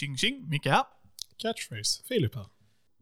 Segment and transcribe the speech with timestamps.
[0.00, 0.84] Tjing tjing, Micke här.
[1.36, 2.46] Catchphrase, Filip här.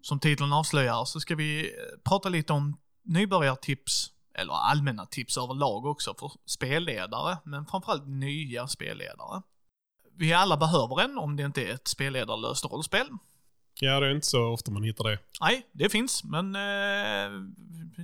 [0.02, 1.70] Som titeln avslöjar så ska vi eh,
[2.04, 9.42] prata lite om nybörjartips, eller allmänna tips överlag också för spelledare, men framförallt nya spelledare.
[10.16, 13.06] Vi alla behöver en om det inte är ett spelledarlöst rollspel.
[13.80, 15.18] Ja, det är inte så ofta man hittar det.
[15.40, 17.30] Nej, det finns, men eh,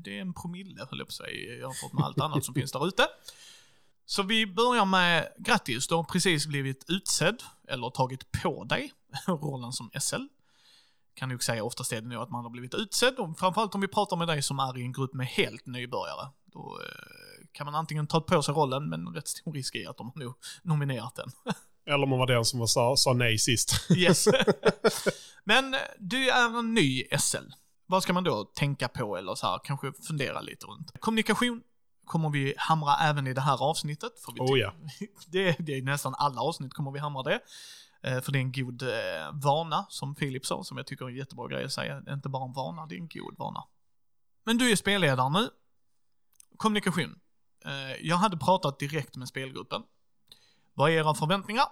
[0.05, 2.73] det är en promille, höll jag på att säga, jämfört med allt annat som finns
[2.73, 3.07] där ute.
[4.07, 8.93] Så vi börjar med grattis, du har precis blivit utsedd, eller tagit på dig,
[9.27, 10.23] rollen som SL.
[11.15, 13.81] Kan nog säga oftast är det nog att man har blivit utsedd, och framförallt om
[13.81, 16.29] vi pratar med dig som är i en grupp med helt nybörjare.
[16.47, 19.97] Då eh, kan man antingen ta på sig rollen, men rätt stor risk är att
[19.97, 21.31] de har nog nominerat den.
[21.87, 23.91] Eller om man var den som sa, sa nej sist.
[23.97, 24.27] Yes.
[25.45, 27.45] Men du är en ny SL.
[27.87, 31.01] Vad ska man då tänka på eller så här, kanske fundera lite runt?
[31.01, 31.63] Kommunikation
[32.07, 34.21] kommer vi hamra även i det här avsnittet.
[34.21, 34.73] För vi Oh ja.
[35.27, 37.41] det, det är nästan alla avsnitt kommer vi hamra det.
[38.03, 38.89] Eh, För det är en god eh,
[39.33, 42.01] vana, som Filip sa, som jag tycker är en jättebra grej att säga.
[42.01, 43.65] Det är inte bara en vana, det är en god vana.
[44.45, 45.51] Men du är spelledare nu.
[46.57, 47.21] Kommunikation.
[47.65, 49.83] Eh, Jag hade pratat direkt med spelgruppen.
[50.75, 51.67] Vad är era förväntningar?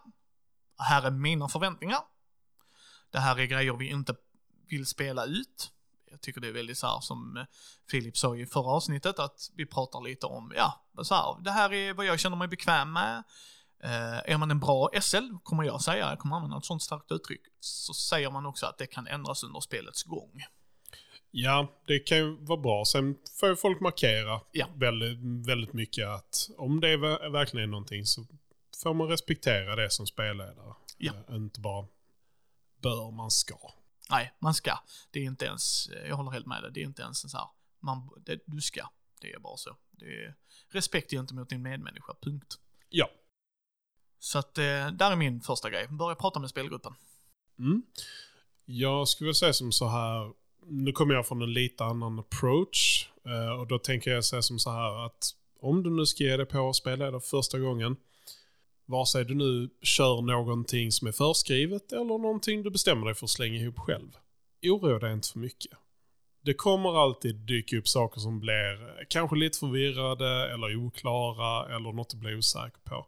[0.79, 1.99] Här är mina förväntningar.
[3.11, 4.15] Det här är grejer vi inte
[4.69, 5.73] vill spela ut.
[6.13, 7.45] Jag tycker det är väldigt så här som eh,
[7.91, 11.73] Filip sa i förra avsnittet, att vi pratar lite om, ja, så här, det här
[11.73, 13.23] är vad jag känner mig bekväm med.
[13.85, 17.13] Eh, är man en bra SL, kommer jag säga, jag kommer använda ett sånt starkt
[17.13, 20.43] uttryck, så säger man också att det kan ändras under spelets gång.
[21.31, 22.85] Ja, det kan ju vara bra.
[22.85, 24.67] Sen får ju folk markera Ja.
[24.75, 25.19] väldigt,
[25.49, 28.27] väldigt mycket att om det ver- verkligen är någonting så
[28.83, 30.75] får man respektera det som spelledare.
[30.99, 31.13] Ja.
[31.29, 31.87] Eh, Inte bara
[32.83, 33.57] bör, man ska.
[34.11, 34.79] Nej, man ska.
[35.11, 37.39] Det är inte ens, jag håller helt med dig, det är inte ens en så
[37.39, 37.49] här,
[37.81, 38.89] man, det, du ska.
[39.21, 39.77] Det är bara så.
[39.91, 40.35] Det är
[40.69, 42.55] respekt gentemot din medmänniska, punkt.
[42.89, 43.11] Ja.
[44.19, 45.87] Så att, eh, där är min första grej.
[45.89, 46.95] Börja prata med spelgruppen.
[47.59, 47.83] Mm.
[48.65, 50.33] Jag skulle vilja säga som så här.
[50.67, 53.11] Nu kommer jag från en lite annan approach.
[53.27, 55.25] eh, Och då tänker jag säga som så här att
[55.61, 57.97] om du nu ska ge dig på att spela det första gången.
[58.93, 63.27] Vare sig du nu kör någonting som är förskrivet eller någonting du bestämmer dig för
[63.27, 64.09] att slänga ihop själv.
[64.63, 65.73] Oroa dig inte för mycket.
[66.45, 71.93] Det kommer alltid dyka upp saker som blir eh, kanske lite förvirrade eller oklara eller
[71.93, 73.07] något du blir osäker på.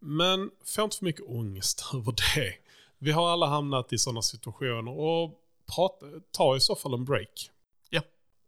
[0.00, 2.54] Men få inte för mycket ångest över det.
[2.98, 5.40] Vi har alla hamnat i sådana situationer och
[5.74, 7.50] prata, ta i så fall en break.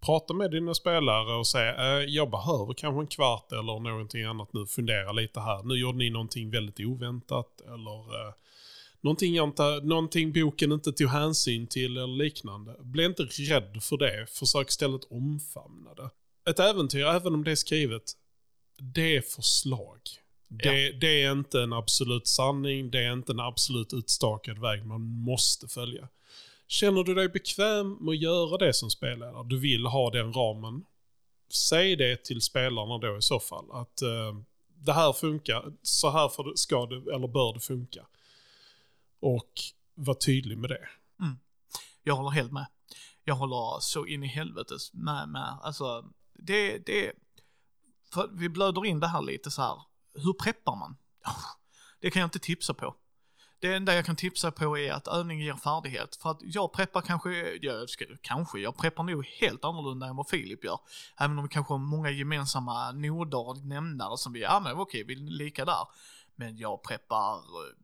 [0.00, 0.06] Ja.
[0.06, 4.52] Prata med dina spelare och säg eh, jag behöver kanske en kvart eller någonting annat
[4.52, 4.66] nu.
[4.66, 5.62] Fundera lite här.
[5.62, 8.34] Nu gjorde ni någonting väldigt oväntat eller eh,
[9.00, 12.76] någonting, jag inte, någonting boken inte tog hänsyn till eller liknande.
[12.80, 14.26] Bli inte rädd för det.
[14.30, 16.10] Försök istället omfamna det.
[16.50, 18.02] Ett äventyr, även om det är skrivet,
[18.78, 20.00] det är förslag.
[20.48, 25.00] Det, det är inte en absolut sanning, det är inte en absolut utstakad väg man
[25.00, 26.08] måste följa.
[26.68, 30.84] Känner du dig bekväm med att göra det som spelare, du vill ha den ramen,
[31.52, 33.70] säg det till spelarna då i så fall.
[33.72, 34.38] Att eh,
[34.74, 38.06] det här funkar, så här för, ska det, eller bör det funka.
[39.20, 39.52] Och
[39.94, 40.88] var tydlig med det.
[41.20, 41.38] Mm.
[42.02, 42.66] Jag håller helt med.
[43.24, 45.58] Jag håller så in i helvetes med, med.
[45.62, 46.04] Alltså,
[46.34, 47.12] det, det,
[48.12, 49.76] för vi blöder in det här lite så här.
[50.14, 50.96] Hur preppar man?
[52.00, 52.96] Det kan jag inte tipsa på.
[53.60, 56.16] Det enda jag kan tipsa på är att övning ger färdighet.
[56.16, 60.28] För att jag preppar kanske, jag ska, kanske, jag preppar nog helt annorlunda än vad
[60.28, 60.78] Filip gör.
[61.16, 65.04] Även om vi kanske har många gemensamma noder och nämnare som vi, ja men okej,
[65.04, 65.86] vi är lika där.
[66.36, 67.76] Men jag preppar, eh,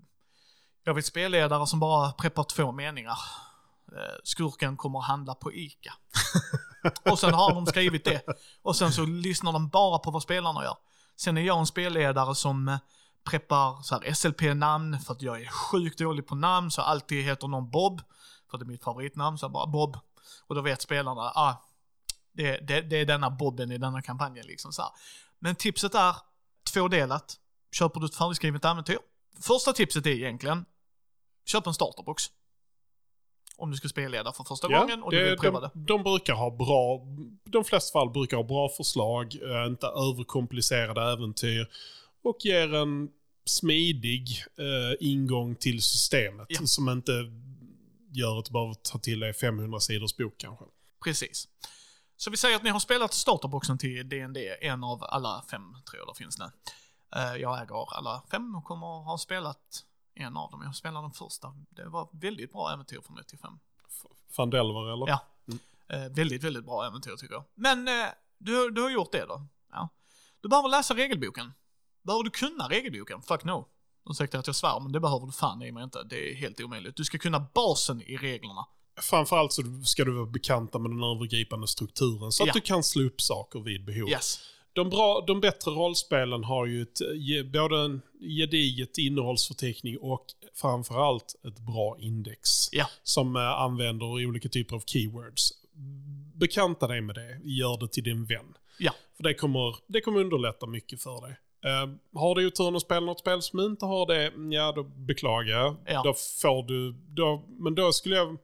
[0.84, 3.18] jag vill spelledare som bara preppar två meningar.
[3.92, 5.94] Eh, skurken kommer att handla på ICA.
[7.10, 8.22] och sen har de skrivit det.
[8.62, 10.76] Och sen så lyssnar de bara på vad spelarna gör.
[11.16, 12.78] Sen är jag en spelledare som eh,
[13.24, 17.48] preppar så här SLP-namn för att jag är sjukt dålig på namn så alltid heter
[17.48, 18.00] någon Bob.
[18.50, 19.98] För det är mitt favoritnamn, så bara Bob.
[20.46, 21.64] Och då vet spelarna, ah,
[22.32, 24.90] det, det, det är denna Bobben i denna kampanjen liksom så här.
[25.38, 26.16] Men tipset är
[26.72, 27.36] tvådelat.
[27.72, 28.98] Köper du ett färdigskrivet äventyr?
[29.40, 30.64] Första tipset är egentligen,
[31.44, 32.22] köp en starterbox.
[33.56, 35.70] Om du ska spelleda för första gången och du vill prova det.
[35.74, 37.00] de, de brukar ha bra,
[37.44, 41.68] de flesta fall brukar ha bra förslag, eh, inte överkomplicerade äventyr
[42.24, 43.08] och ger en
[43.44, 46.66] smidig eh, ingång till systemet Ja.
[46.66, 47.12] som inte
[48.10, 50.64] gör att du behöver ta till dig 500 sidors bok kanske.
[51.04, 51.48] Precis.
[52.16, 55.98] Så vi säger att ni har spelat starterboxen till D&D, en av alla fem tror
[55.98, 56.44] jag det finns nu.
[57.16, 60.62] Eh, Jag äger alla fem och kommer att ha spelat en av dem.
[60.64, 61.54] Jag spelade den första.
[61.70, 63.58] Det var väldigt bra äventyr från 1 till 5.
[64.30, 65.08] Fandelver eller?
[65.08, 65.24] Ja.
[65.88, 67.44] Eh, väldigt, väldigt bra äventyr tycker jag.
[67.54, 68.06] Men eh,
[68.38, 69.46] du, du har gjort det då.
[69.70, 69.88] Ja.
[70.40, 71.52] Du behöver läsa regelboken.
[72.04, 73.22] Behöver du kunna regelboken?
[73.22, 73.68] Fuck no.
[74.10, 76.02] Ursäkta att jag svär, men det behöver du fan i mig inte.
[76.10, 76.96] Det är helt omöjligt.
[76.96, 78.66] Du ska kunna basen i reglerna.
[79.00, 82.52] Framförallt så ska du vara bekanta med den övergripande strukturen så att Ja.
[82.54, 84.08] du kan slå upp saker vid behov.
[84.10, 84.38] Yes.
[84.72, 90.24] De, bra, de bättre rollspelen har ju ett, ge- både en gediget innehållsförteckning och
[90.54, 92.72] framförallt ett bra index.
[92.72, 92.86] Ja.
[93.02, 95.50] Som eh, använder olika typer av keywords.
[96.34, 98.54] Bekanta dig med det, gör det till din vän.
[98.78, 98.92] Ja.
[99.16, 101.36] För det kommer, det kommer underlätta mycket för dig.
[101.64, 101.88] Eh,
[102.20, 105.76] har du oturen att spela något spel som inte har det, ja då beklagar jag.
[105.86, 106.02] Ja.
[106.02, 108.36] Då får du, då, men då skulle jag,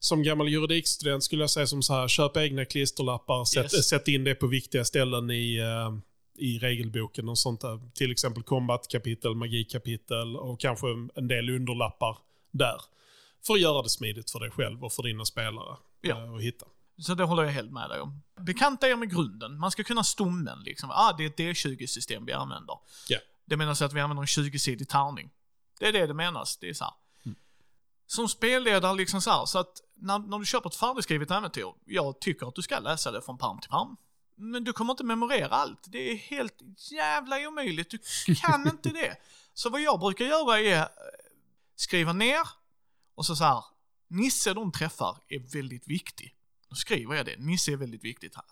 [0.00, 3.88] som gammal juridikstudent skulle jag säga som så här, köp egna klisterlappar, Yes.
[3.88, 5.96] sätt in det på viktiga ställen i, eh,
[6.38, 7.80] i regelboken och sånt där.
[7.94, 12.18] Till exempel combat-kapitel, magikapitel och kanske en del underlappar
[12.50, 12.80] där.
[13.46, 16.24] För att göra det smidigt för dig själv och för dina spelare Ja.
[16.24, 16.66] eh, att hitta.
[16.98, 18.22] Så det håller jag helt med dig om.
[18.40, 19.58] Bekanta er med grunden.
[19.58, 20.90] Man ska kunna stommen liksom.
[20.90, 22.78] Ah, det är ett D20-system vi använder.
[23.08, 23.18] Ja.
[23.44, 25.30] Det menas att vi använder en 20-sidig tärning.
[25.78, 26.56] Det är det det menas.
[26.56, 26.94] Det är så här.
[28.06, 32.20] Som spelledare liksom så här, så att när, när du köper ett färdigskrivet äventyr, jag
[32.20, 33.96] tycker att du ska läsa det från pärm till pärm.
[34.36, 35.84] Men du kommer inte memorera allt.
[35.86, 36.58] Det är helt
[36.92, 37.90] jävla omöjligt.
[37.90, 39.16] Du kan inte det.
[39.54, 40.86] Så vad jag brukar göra är eh,
[41.76, 42.48] skriva ner
[43.14, 43.64] och så så här.
[44.08, 46.35] Nisse de träffar är väldigt viktig.
[46.76, 47.36] Skriver jag det.
[47.38, 48.34] Nisse är väldigt viktigt.
[48.34, 48.44] Han,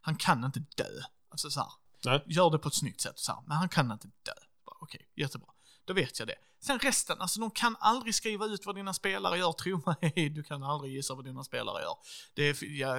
[0.00, 0.84] han kan inte dö.
[1.30, 1.70] Alltså så här.
[2.04, 2.22] Nej.
[2.26, 3.18] Gör det på ett snyggt sätt.
[3.18, 3.42] Så här.
[3.46, 4.32] Men han kan inte dö.
[4.66, 5.48] Bara, Okej, jättebra.
[5.84, 6.34] Då vet jag det.
[6.60, 10.30] Sen resten, alltså de kan aldrig skriva ut vad dina spelare gör, tro mig.
[10.30, 11.94] Du kan aldrig gissa vad dina spelare gör.
[12.34, 12.94] Det är, ja,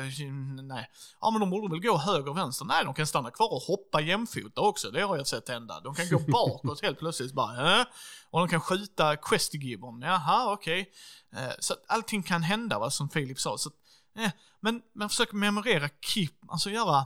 [0.64, 0.90] nej.
[1.22, 2.66] Ja men de borde väl gå höger och vänster?
[2.66, 4.92] Nej, de kan stanna kvar och hoppa jämfota också.
[4.92, 5.80] Det har jag sett hända.
[5.80, 7.86] De kan gå bakåt helt plötsligt bara, äh?
[8.30, 10.02] Och de kan skjuta questgivern.
[10.02, 10.92] Jaha, okej.
[11.36, 13.58] Eh, Så allting kan hända, va, som Filip sa.
[13.58, 13.70] Så,
[14.18, 17.06] eh, men, man försök memorera, keep, alltså göra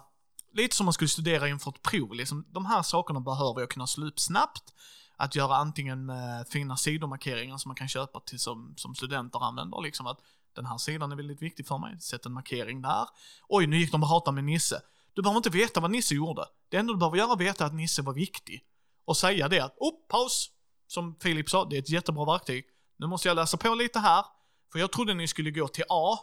[0.53, 2.13] lite som man skulle studera inför ett prov.
[2.13, 4.73] Liksom, de här sakerna behöver jag kunna slå upp snabbt.
[5.17, 9.81] Att göra antingen med fina sidomarkeringar som man kan köpa till som, som studenter använder.
[9.81, 10.19] Liksom att
[10.55, 11.99] den här sidan är väldigt viktig för mig.
[11.99, 13.07] Sätt en markering där.
[13.47, 14.81] Oj, nu gick de och hatade med Nisse.
[15.13, 16.45] Du behöver inte veta vad Nisse gjorde.
[16.69, 18.63] Det enda du behöver göra är att veta att Nisse var viktig.
[19.05, 20.49] Och säga det att, oh, paus!
[20.87, 22.65] Som Filip sa, det är ett jättebra verktyg.
[22.97, 24.25] Nu måste jag läsa på lite här.
[24.71, 26.19] För jag trodde ni skulle gå till A.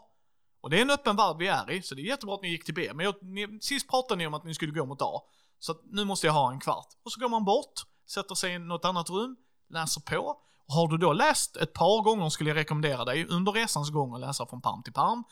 [0.68, 2.48] Och det är en öppen värld vi är i, så det är jättebra att ni
[2.48, 2.90] gick till B.
[2.94, 5.22] Men jag, ni, sist pratade ni om att ni skulle gå mot A.
[5.58, 6.86] Så att nu måste jag ha en kvart.
[7.04, 7.72] Och så går man bort,
[8.10, 9.36] sätter sig i något annat rum,
[9.70, 10.36] läser på.
[10.66, 14.14] Och har du då läst ett par gånger skulle jag rekommendera dig under resans gång
[14.14, 15.24] att läsa från pärm till pärm.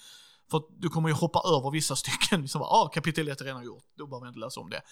[0.50, 2.42] För att du kommer ju hoppa över vissa stycken.
[2.42, 4.82] Liksom bara, ah, kapitel 1 är redan gjort, då behöver jag inte läsa om det.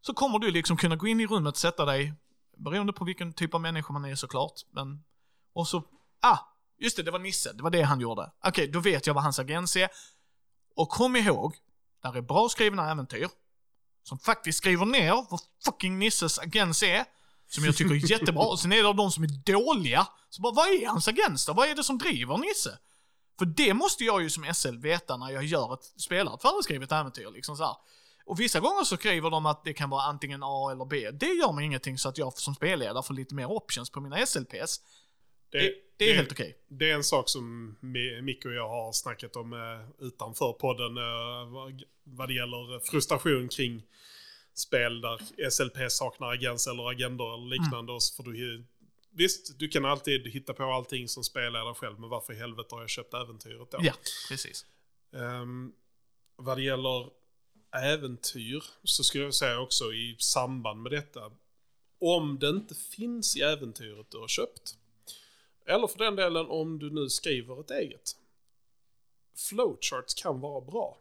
[0.00, 2.14] Så kommer du liksom kunna gå in i rummet, sätta dig,
[2.56, 5.04] beroende på vilken typ av människa man är såklart, men...
[5.52, 5.82] Och så,
[6.20, 6.38] ah,
[6.80, 8.32] just det, det var Nisse, det var det han gjorde.
[8.44, 9.88] Okej, då vet jag vad hans agens är.
[10.76, 11.56] Och kom ihåg,
[12.02, 13.28] där är bra skrivna äventyr,
[14.02, 17.04] som faktiskt skriver ner vad fucking Nisses agens är,
[17.48, 18.42] som jag tycker är jättebra.
[18.42, 21.52] Och sen är det de som är dåliga, så bara, vad är hans agens då?
[21.52, 22.78] Vad är det som driver Nisse?
[23.38, 26.92] För det måste jag ju som SL veta när jag gör ett, spelar ett färdigskrivet
[26.92, 27.30] äventyr.
[27.30, 27.76] Liksom så här.
[28.26, 31.10] Och vissa gånger så skriver de att det kan vara antingen A eller B.
[31.10, 34.26] Det gör mig ingenting så att jag som spelledare får lite mer options på mina
[34.26, 34.80] SLPs.
[35.50, 36.56] Det, det är helt okej.
[36.68, 40.96] Det är en sak som Mi- Micke och jag har snackat om eh, utanför podden
[40.96, 41.72] eh,
[42.04, 43.82] vad, det gäller frustration kring
[44.54, 47.92] spel där SLP saknar agens eller agendor eller liknande.
[47.92, 48.64] Och så får du,
[49.10, 52.80] visst, du kan alltid hitta på allting som spelledare själv, men varför i helvete har
[52.80, 53.78] jag köpt äventyret då?
[53.82, 53.92] Ja,
[54.28, 54.66] precis.
[55.12, 55.72] Um,
[56.36, 57.10] vad det gäller
[57.84, 61.30] äventyr så skulle jag säga också i samband med detta.
[62.00, 64.74] Om det inte finns i äventyret du har köpt.
[65.70, 68.16] Eller för den delen om du nu skriver ett eget.
[69.48, 70.98] Flowcharts kan vara bra.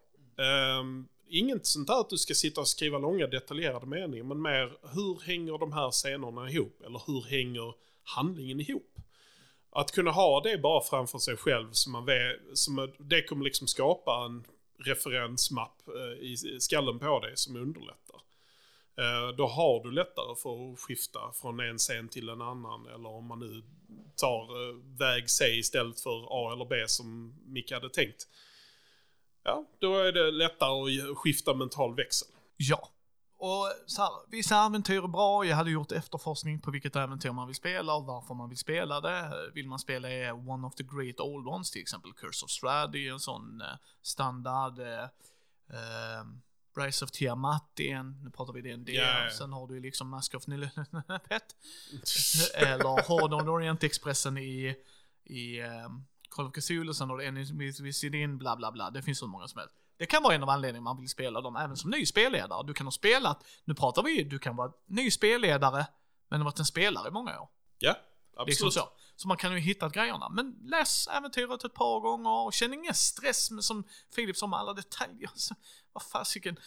[0.80, 4.78] Um, inget sånt där att du ska sitta och skriva långa detaljerade meningar, men mer
[4.94, 6.82] hur hänger de här scenerna ihop?
[6.86, 7.74] Eller hur hänger
[8.04, 9.00] handlingen ihop?
[9.72, 13.68] Att kunna ha det bara framför sig själv, som man vet, som det kommer liksom
[13.68, 14.46] skapa en
[14.86, 18.09] referensmapp i i skallen på dig som underlättar.
[19.00, 23.10] Eh, då har du lättare för att skifta från en scen till en annan, eller
[23.10, 23.64] om man nu
[24.16, 28.28] tar eh, väg C istället för A eller B som Micke hade tänkt.
[29.44, 32.28] Ja, då är det lättare att skifta mental växel.
[32.58, 32.90] Ja.
[33.38, 37.48] Och så här, vissa äventyr är bra, jag hade gjort efterforskning på vilket äventyr man
[37.48, 39.20] vill spela och varför man vill spela det.
[39.20, 42.52] Eh, vill man spela i One of the Great Old Ones, till exempel Curse of
[42.52, 43.64] Strahd, är en sån
[44.02, 44.80] standard.
[44.80, 45.04] Eh,
[45.70, 46.24] eh,
[46.78, 49.30] Rise of Tiamat är en, nu pratar vi D&D, Ja, ja.
[49.30, 51.56] sen har du ju liksom Mask of Nilpet.
[52.56, 54.76] Eller Hard Orient Expressen i,
[55.24, 58.90] i um, Call of Cthulhu, sen har du Enemies Within, bla bla bla.
[58.90, 59.76] Det finns så många som helst.
[59.98, 62.68] Det kan vara en av anledningarna man vill spela dem, även som ny spelledare.
[62.68, 65.86] Du kan ha spelat, nu pratar vi, du kan vara ny spelledare,
[66.30, 67.50] men varit en spelare i många år.
[67.80, 67.96] Ja,
[68.34, 68.48] absolut.
[68.48, 68.90] Liksom så.
[69.20, 70.30] Så man kan ju hitta grejerna.
[70.30, 73.84] Men läs äventyret ett par gånger och känn ingen stress med som
[74.16, 75.32] Filip sa med alla detaljer.
[75.36, 75.56] Så,
[75.94, 76.58] vad fasiken.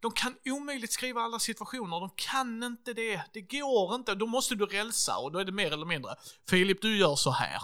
[0.00, 2.00] De kan omöjligt skriva alla situationer.
[2.00, 3.22] De kan inte det.
[3.32, 4.14] Det går inte.
[4.14, 6.14] Då måste du rälsa och då är det mer eller mindre.
[6.48, 7.62] Filip, du gör så här.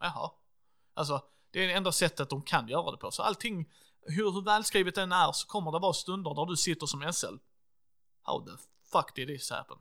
[0.00, 0.30] Jaha.
[0.94, 3.10] Alltså, det är det enda sättet de kan göra det på.
[3.10, 3.70] Så allting,
[4.02, 7.36] hur, hur välskrivet den är, så kommer det vara stunder där du sitter som SL.
[8.22, 8.52] How the
[8.92, 9.78] fuck did this happen?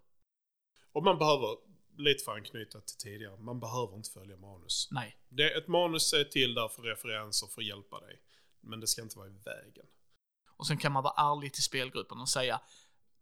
[0.94, 1.58] Och man behöver,
[1.98, 4.88] lite för att anknyta till tidigare, man behöver inte följa manus.
[4.92, 5.18] Nej.
[5.30, 8.20] Det, ett manus är till där för referenser för att hjälpa dig.
[8.62, 9.86] Men det ska inte vara i vägen.
[10.58, 12.62] Och sen kan man vara ärlig till spelgruppen och säga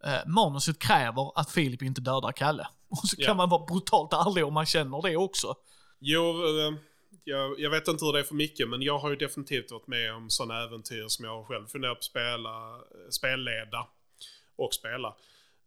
[0.03, 2.67] eh, manuset kräver att Filip inte dödar Kalle.
[2.89, 3.33] Och så kan Ja.
[3.33, 5.55] man vara brutalt ärlig om man känner det också.
[5.99, 6.73] Jo, eh,
[7.23, 9.87] jag, jag vet inte hur det är för Micke, men jag har ju definitivt varit
[9.87, 13.87] med om sådana äventyr som jag själv funderat på spela, eh, spelleda
[14.55, 15.15] och spela.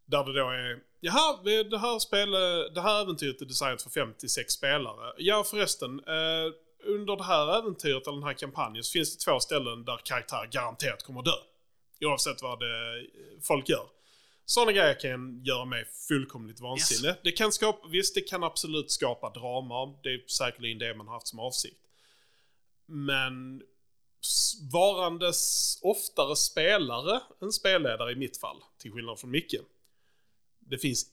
[0.06, 2.30] Där det då är, jaha, det här, spel,
[2.74, 5.12] det här äventyret är designat för 56 spelare.
[5.18, 6.52] Ja förresten, eh,
[6.84, 10.46] under det här äventyret, eller den här kampanjen, så finns det två ställen där karaktär
[10.50, 11.38] garanterat kommer att dö.
[12.00, 13.86] Oavsett vad det, eh, folk gör.
[14.46, 17.14] Sådana grejer kan göra mig fullkomligt vansinnig.
[17.24, 19.98] Det kan skapa, visst, det kan absolut skapa drama.
[20.02, 21.80] Det är säkerligen det man har haft som avsikt.
[22.86, 23.62] Men
[24.72, 29.54] varandes oftare spelare än spelledare i mitt fall, till skillnad från Micke.
[30.66, 31.06] Det finns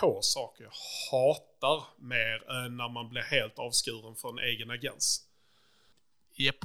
[0.00, 0.72] få saker jag
[1.10, 5.28] hatar mer än när man blir helt avskuren från egen agens.
[6.32, 6.64] Japp.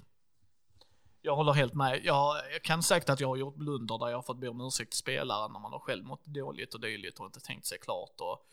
[1.21, 2.01] Jag håller helt med.
[2.03, 4.61] Jag, jag kan säkert att jag har gjort blunder där jag har fått be om
[4.61, 7.77] ursäkt till spelaren när man har själv mått dåligt och dylikt och inte tänkt sig
[7.77, 8.45] klart och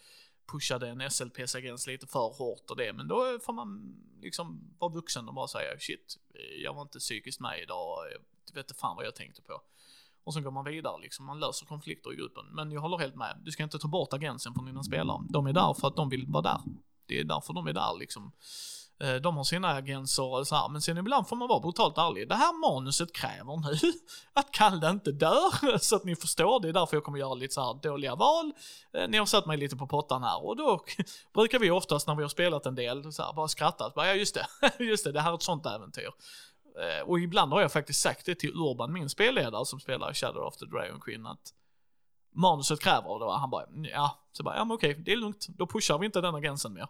[0.47, 2.93] pushade en SLPs-agens lite för hårt och det.
[2.93, 6.17] Men då får man liksom vara vuxen och bara säga shit,
[6.63, 7.99] jag var inte psykiskt med idag,
[8.47, 9.63] jag vet inte fan vad jag tänkte på.
[10.27, 12.45] Och sen går man vidare liksom, man löser konflikter i gruppen.
[12.53, 15.23] Men jag håller helt med, du ska inte ta bort agensen från dina spelare.
[15.29, 16.61] De är där för att de vill vara där.
[17.09, 18.33] Det är därför de är där liksom.
[19.01, 21.99] Eh, de har sina agenser och så här, men sen ibland får man vara brutalt
[21.99, 22.29] ärlig.
[22.29, 23.93] Det här manuset kräver nu
[24.33, 26.61] att Kalle inte dör, så att ni förstår.
[26.61, 28.53] Det är därför jag kommer göra lite så här dåliga val.
[28.95, 30.85] Eh, ni har satt mig lite på pottan här och då
[31.35, 33.93] brukar vi oftast när vi har spelat en del så här, bara skratta.
[33.95, 34.47] Bara, ja just det,
[34.85, 36.11] just det, det här är ett sånt äventyr.
[36.83, 40.43] Eh, Och ibland har jag faktiskt sagt det till Urban, min spelledare som spelar Shadow
[40.43, 41.55] of the Dragon Queen, att
[42.33, 45.47] manuset kräver och då han bara, ja, så bara, ja men okej, det är lugnt,
[45.49, 46.89] då pushar vi inte den agensen mer.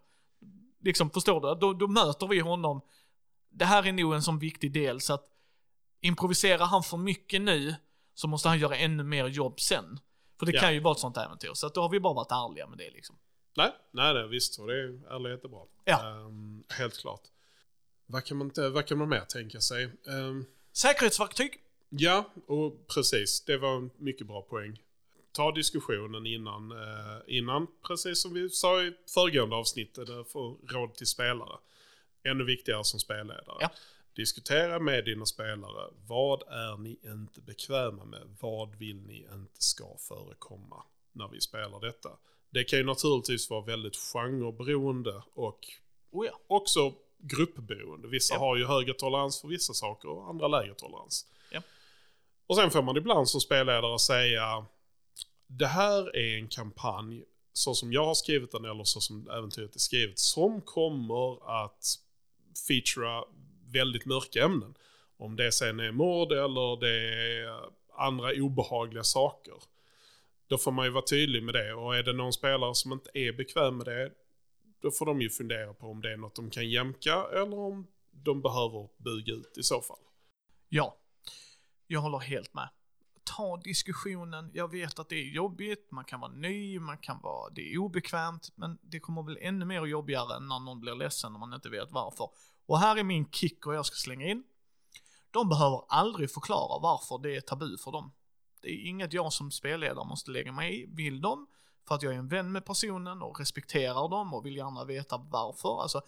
[0.80, 1.60] Liksom, förstår du?
[1.60, 2.80] Då, då möter vi honom.
[3.50, 5.24] Det här är nog en sån viktig del så att
[6.00, 7.74] improviserar han för mycket nu
[8.14, 10.00] så måste han göra ännu mer jobb sen.
[10.38, 10.60] För det Ja.
[10.60, 12.78] kan ju vara ett sånt äventyr, så att då har vi bara varit ärliga med
[12.78, 13.16] det liksom.
[13.56, 14.58] Nej, nej, nej visst.
[14.60, 15.66] Och det är ärlighet är bra.
[15.84, 16.06] Ja.
[16.10, 17.20] Ehm, helt klart.
[18.06, 19.84] Vad kan man, vad kan man mer tänka sig?
[20.08, 21.60] Ehm, Säkerhetsverktyg.
[21.88, 23.40] ja, och precis.
[23.44, 24.82] Det var en mycket bra poäng.
[25.32, 30.94] Ta diskussionen innan, eh, innan precis som vi sa i föregående avsnitt, det för råd
[30.94, 31.58] till spelare.
[32.24, 33.56] Ännu viktigare som spelledare.
[33.60, 33.70] Ja.
[34.16, 35.90] Diskutera med dina spelare.
[36.06, 38.36] Vad är ni inte bekväma med?
[38.40, 40.82] Vad vill ni inte ska förekomma
[41.12, 42.10] när vi spelar detta?
[42.50, 45.66] Det kan ju naturligtvis vara väldigt genreberoende och
[46.10, 46.40] Oh ja.
[46.46, 48.08] också gruppberoende.
[48.08, 48.38] Vissa Ja.
[48.40, 51.26] har ju högre tolerans för vissa saker och andra lägre tolerans.
[51.52, 51.60] Ja.
[52.46, 54.66] Och sen får man ibland som spelledare säga
[55.46, 59.74] det här är en kampanj så som jag har skrivit den eller så som äventyret
[59.74, 61.84] är skrivet som kommer att
[62.68, 63.24] featura
[63.66, 64.74] väldigt mörka ämnen.
[65.18, 67.60] Om det sen är mord eller det är
[67.98, 69.54] andra obehagliga saker.
[70.48, 73.10] Då får man ju vara tydlig med det och är det någon spelare som inte
[73.14, 74.10] är bekväm med det
[74.86, 77.86] då får de ju fundera på om det är något de kan jämka eller om
[78.10, 79.98] de behöver buga ut i så fall.
[80.68, 80.96] Ja,
[81.86, 82.68] jag håller helt med.
[83.24, 87.50] Ta diskussionen, jag vet att det är jobbigt, man kan vara ny, man kan vara,
[87.50, 91.40] det är obekvämt, men det kommer bli ännu mer jobbigare när någon blir ledsen och
[91.40, 92.28] man inte vet varför.
[92.66, 94.44] Och här är min kick och jag ska slänga in.
[95.30, 98.12] De behöver aldrig förklara varför det är tabu för dem.
[98.62, 100.86] Det är inget jag som spelledare måste lägga mig i.
[100.86, 101.46] Vill de,
[101.88, 105.16] för att jag är en vän med personen och respekterar dem och vill gärna veta
[105.16, 105.82] varför.
[105.82, 106.00] Alltså,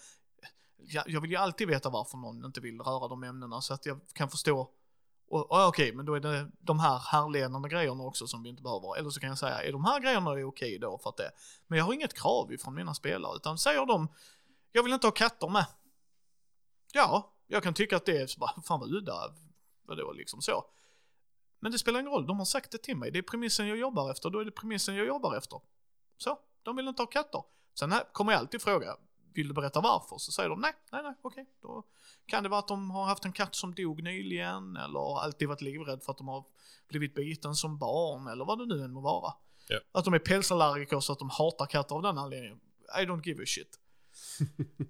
[0.77, 3.87] jag, jag vill ju alltid veta varför någon inte vill röra de ämnena så att
[3.87, 4.71] jag kan förstå
[5.31, 8.63] och, och okej, men då är det de här härledande grejerna också som vi inte
[8.63, 8.97] behöver.
[8.97, 11.31] Eller så kan jag säga, är de här grejerna okej då för att det
[11.67, 14.09] Men jag har inget krav ifrån mina spelare, utan säger de,
[14.73, 15.67] jag vill inte ha katter med.
[16.93, 19.35] Ja, jag kan tycka att det är, så bara, fan vad udda,
[19.83, 20.65] vadå liksom så.
[21.61, 23.11] Men det spelar ingen roll, de har sagt det till mig.
[23.11, 25.61] Det är premissen jag jobbar efter, då är det premissen jag jobbar efter.
[26.17, 27.43] Så, de vill inte ha katter.
[27.75, 28.97] Sen här kommer jag alltid fråga,
[29.35, 30.19] vill du berätta varför?
[30.19, 31.47] Så säger de nej, nej, nej, okej.
[31.63, 31.85] Då
[32.27, 35.61] kan det vara att de har haft en katt som dog nyligen, eller alltid varit
[35.61, 36.45] livrädd för att de har
[36.89, 39.33] blivit biten som barn, eller vad det nu än må vara.
[39.69, 39.79] Ja.
[39.93, 42.61] Att de är pälsallergiker så att de hatar katter av den anledningen.
[43.03, 43.79] I don't give a shit.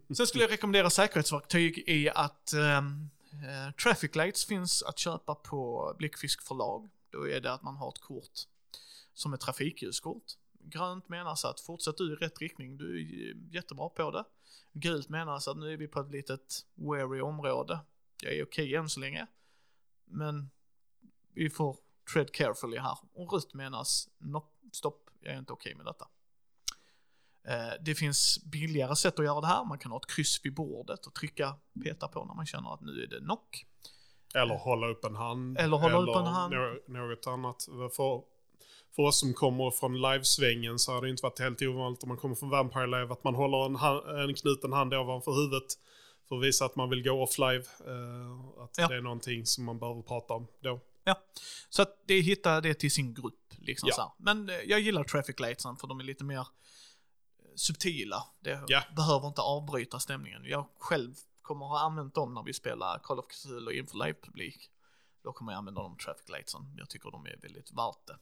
[0.17, 5.95] Sen skulle jag rekommendera säkerhetsverktyg i att ehm, eh, traffic lights finns att köpa på
[5.99, 6.89] Blickfisk förlag.
[7.11, 8.39] Då är det att man har ett kort
[9.15, 10.25] som är trafikljuskort.
[10.61, 14.25] Grönt menas att fortsätt du i rätt riktning, du är jättebra på det.
[14.73, 17.81] Gult menas att nu är vi på ett litet wary område.
[18.23, 19.27] Jag är okej än så länge.
[20.05, 20.51] Men
[21.33, 21.77] vi får
[22.13, 22.99] tread carefully här.
[23.13, 26.09] Och rött menas nopp, stopp, jag är inte okej med detta.
[27.49, 29.65] Eh, Det finns billigare sätt att göra det här.
[29.65, 31.55] Man kan ha ett kryss vid bordet och trycka,
[31.85, 33.65] peta på när man känner att nu är det knock.
[34.35, 35.59] Eller hålla upp en hand.
[35.59, 36.55] Eller hålla upp en hand.
[36.55, 37.65] nå- Något annat.
[37.65, 38.23] För,
[38.97, 42.19] för oss som kommer från livesvängen så har det inte varit helt ovanligt om man
[42.19, 45.67] kommer från Vampire Live att man håller en, hand, en knuten hand ovanför huvudet.
[46.29, 47.65] För att visa att man vill gå off live.
[47.87, 48.89] eh, att Ja.
[48.89, 50.81] det är någonting som man behöver prata om då.
[51.05, 51.21] Ja,
[51.69, 53.55] så att det hittar det till sin grupp.
[53.59, 54.17] Liksom Ja.
[54.19, 56.47] Men eh, jag gillar traffic lightsen för de är lite mer
[57.59, 58.25] subtila.
[58.41, 58.83] Det Ja.
[58.97, 60.45] behöver inte avbryta stämningen.
[60.45, 64.71] Jag själv kommer ha använt dem när vi spelar Call of Cthulhu inför live-publik.
[65.23, 66.75] Då kommer jag använda de traffic lightsen.
[66.79, 68.19] Jag tycker de är väldigt värt det.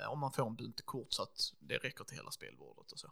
[0.00, 2.98] Eh, Om man får en bunt kort så att det räcker till hela spelbordet och
[2.98, 3.10] så.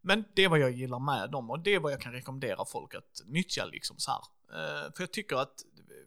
[0.00, 2.64] Men det är vad jag gillar med dem och det är vad jag kan rekommendera
[2.64, 4.20] folk att nyttja liksom så här.
[4.86, 5.62] Eh, För jag tycker att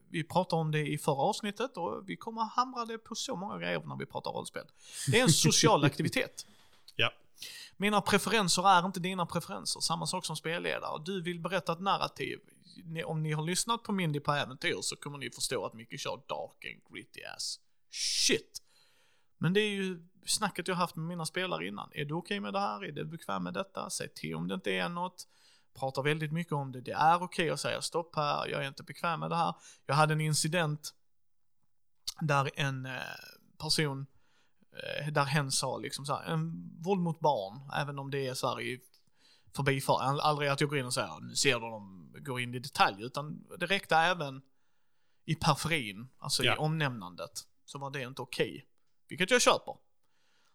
[0.10, 3.58] vi pratade om det i förra avsnittet och vi kommer hamra det på så många
[3.58, 4.66] grejer när vi pratar rollspel.
[5.12, 6.46] Det är en social aktivitet.
[7.78, 11.02] Mina preferenser är inte dina preferenser, samma sak som spelledare.
[11.06, 12.40] Du vill berätta ett narrativ.
[13.06, 16.18] Om ni har lyssnat på Mindy på äventyr så kommer ni förstå att Micke kör
[16.28, 17.60] dark and gritty ass
[17.92, 18.62] shit.
[19.38, 21.90] Men det är ju snacket jag haft med mina spelare innan.
[21.94, 22.86] Är du okej med det här?
[22.86, 23.90] Är du bekväm med detta?
[23.90, 25.28] Säg till om det inte är något.
[25.80, 26.82] Pratar väldigt mycket om det.
[26.82, 29.56] Det är okej att säga stopp här, jag är inte bekväm med det här.
[29.86, 30.94] Jag hade en incident
[32.22, 33.02] där en eh,
[33.58, 34.06] person, eh,
[35.12, 38.48] där hen sa liksom så här, en våld mot barn, även om det är så
[38.48, 38.82] här i
[39.56, 42.60] förbifart, aldrig att jag går in och säger nu ser du dem, går in i
[42.60, 44.42] detalj, utan det räckte även
[45.26, 46.56] i periferin, alltså i Ja.
[46.58, 47.32] omnämnandet,
[47.66, 48.68] så var det inte okej.
[49.08, 49.78] Vilket jag köper.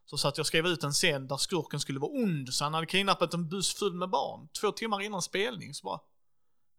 [0.05, 2.87] Så satt jag skrev ut en scen där skurken skulle vara ond, så han hade
[2.87, 4.49] kidnappat en buss full med barn.
[4.61, 5.97] Två timmar innan spelning så bara,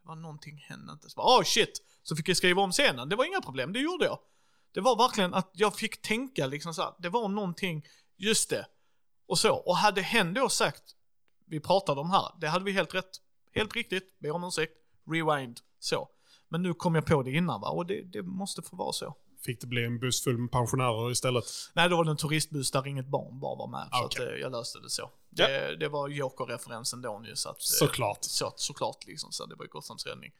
[0.01, 1.09] det var någonting hände inte.
[1.09, 1.81] Så bara, oh shit!
[2.03, 4.19] Så fick jag skriva om scenen, det var inga problem, det gjorde jag.
[4.73, 7.85] Det var verkligen att jag fick tänka liksom så här, det var någonting,
[8.17, 8.67] just det.
[9.27, 10.83] Och så, och hade hen då sagt,
[11.45, 13.11] vi pratade om här, det hade vi helt rätt,
[13.53, 14.73] helt riktigt, ber om ursäkt,
[15.11, 16.09] rewind, så.
[16.49, 19.15] Men nu kom jag på det innan va, och det, det måste få vara så.
[19.45, 21.43] Fick det bli en buss full med pensionärer istället?
[21.73, 23.87] Nej, då var det en turistbuss där inget barn bara var med.
[23.91, 24.25] Så Okej.
[24.25, 25.11] att, eh, jag löste det så.
[25.29, 25.47] Ja.
[25.47, 27.35] Det, det var Joker-referensen då nu.
[27.35, 28.17] Så att, eh, Såklart.
[28.21, 30.31] Så, såklart liksom, så det var ju Gotlands räddning.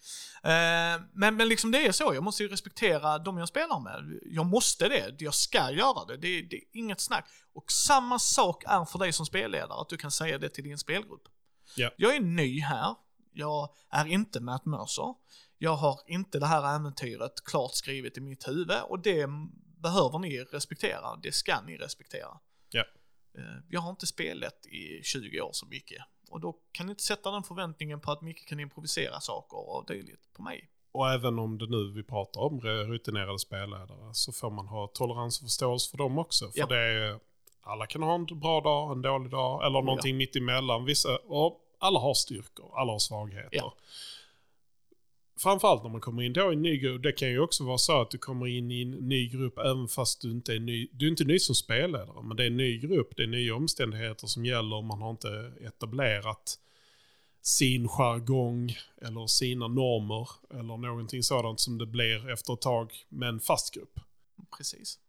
[0.43, 4.19] Eh, men, men liksom det är så, jag måste ju respektera de jag spelar med.
[4.25, 6.17] Jag måste det, jag ska göra det.
[6.17, 7.25] Det, det är inget snack.
[7.53, 10.77] Och samma sak är för dig som spelledare, att du kan säga det till din
[10.77, 11.23] spelgrupp.
[11.75, 11.89] Ja.
[11.97, 12.95] Jag är ny här,
[13.33, 15.13] jag är inte Matt Mercer.
[15.63, 19.27] Jag har inte det här äventyret klart skrivet i mitt huvud och det
[19.77, 21.15] behöver ni respektera.
[21.23, 22.39] Det ska ni respektera.
[22.69, 22.83] Ja.
[23.37, 25.93] Eh, Jag har inte spelat i 20 år som Micke.
[26.29, 29.85] Och då kan ni inte sätta den förväntningen på att Micke kan improvisera saker och
[29.87, 30.69] dylikt på mig.
[30.91, 35.39] Och även om det nu vi pratar om rutinerade spelledare så får man ha tolerans
[35.39, 36.45] och förståelse för dem också.
[36.51, 36.65] För Ja.
[36.65, 37.19] det är,
[37.61, 40.85] alla kan ha en bra dag, en dålig dag eller någonting mitt emellan.
[40.85, 43.49] Vissa, och alla har styrkor, alla har svagheter.
[43.51, 43.75] Ja.
[45.43, 47.03] Framförallt när man kommer in då i en ny grupp.
[47.03, 49.87] Det kan ju också vara så att du kommer in i en ny grupp även
[49.87, 50.89] fast du inte är ny.
[50.91, 53.13] Du är inte ny som spelledare, men det är en ny grupp.
[53.17, 54.81] Det är nya omständigheter som gäller.
[54.81, 56.59] Man har inte etablerat
[57.41, 63.29] sin jargong eller sina normer eller någonting sådant som det blir efter ett tag med
[63.29, 63.99] en fast grupp.
[64.57, 64.99] Precis.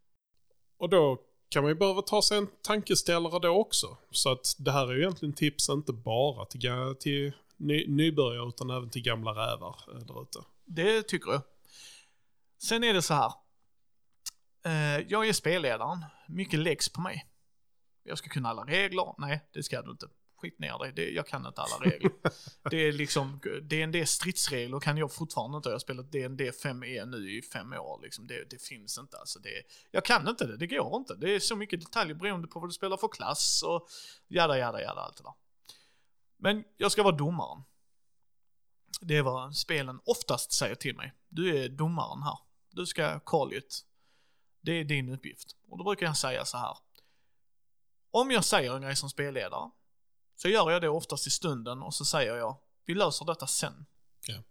[0.79, 1.19] Och då
[1.49, 3.97] kan man ju behöva ta sig en tankeställare då också.
[4.11, 6.61] Så att det här är ju egentligen tips inte bara till,
[7.01, 10.39] till ny, nybörjare utan även till gamla rävar eh, där ute.
[10.65, 11.43] Det tycker jag.
[12.63, 13.33] Sen är det så här.
[14.65, 16.05] Eh, jag är spelledaren.
[16.29, 17.27] Mycket läggs på mig.
[18.03, 19.15] Jag ska kunna alla regler.
[19.19, 20.07] Nej, det ska du inte.
[20.37, 20.93] Skit ner dig.
[20.97, 22.13] Det, jag kan inte alla regler.
[22.71, 25.69] det är liksom, D&D stridsregler kan jag fortfarande inte.
[25.69, 28.01] Jag har spelat D&D 5e nu i fem år.
[28.03, 28.27] Liksom.
[28.27, 29.17] Det, det finns inte.
[29.17, 30.57] Alltså det, jag kan inte det.
[30.57, 31.15] Det går inte.
[31.15, 33.89] Det är så mycket detaljer beroende på vad du spelar för klass och
[34.29, 35.33] jada, jada, jada, allt det där.
[36.43, 37.63] Men jag ska vara domaren.
[39.01, 41.15] Det är vad spelen oftast säger till mig.
[41.29, 42.39] Du är domaren här.
[42.71, 43.85] Du ska call it.
[44.61, 45.57] Det är din uppgift.
[45.69, 46.77] Och då brukar jag säga så här.
[48.11, 49.71] Om jag säger en grej som spelledare,
[50.37, 53.87] så gör jag det oftast i stunden och så säger jag, vi löser detta sen.
[54.27, 54.43] Ja.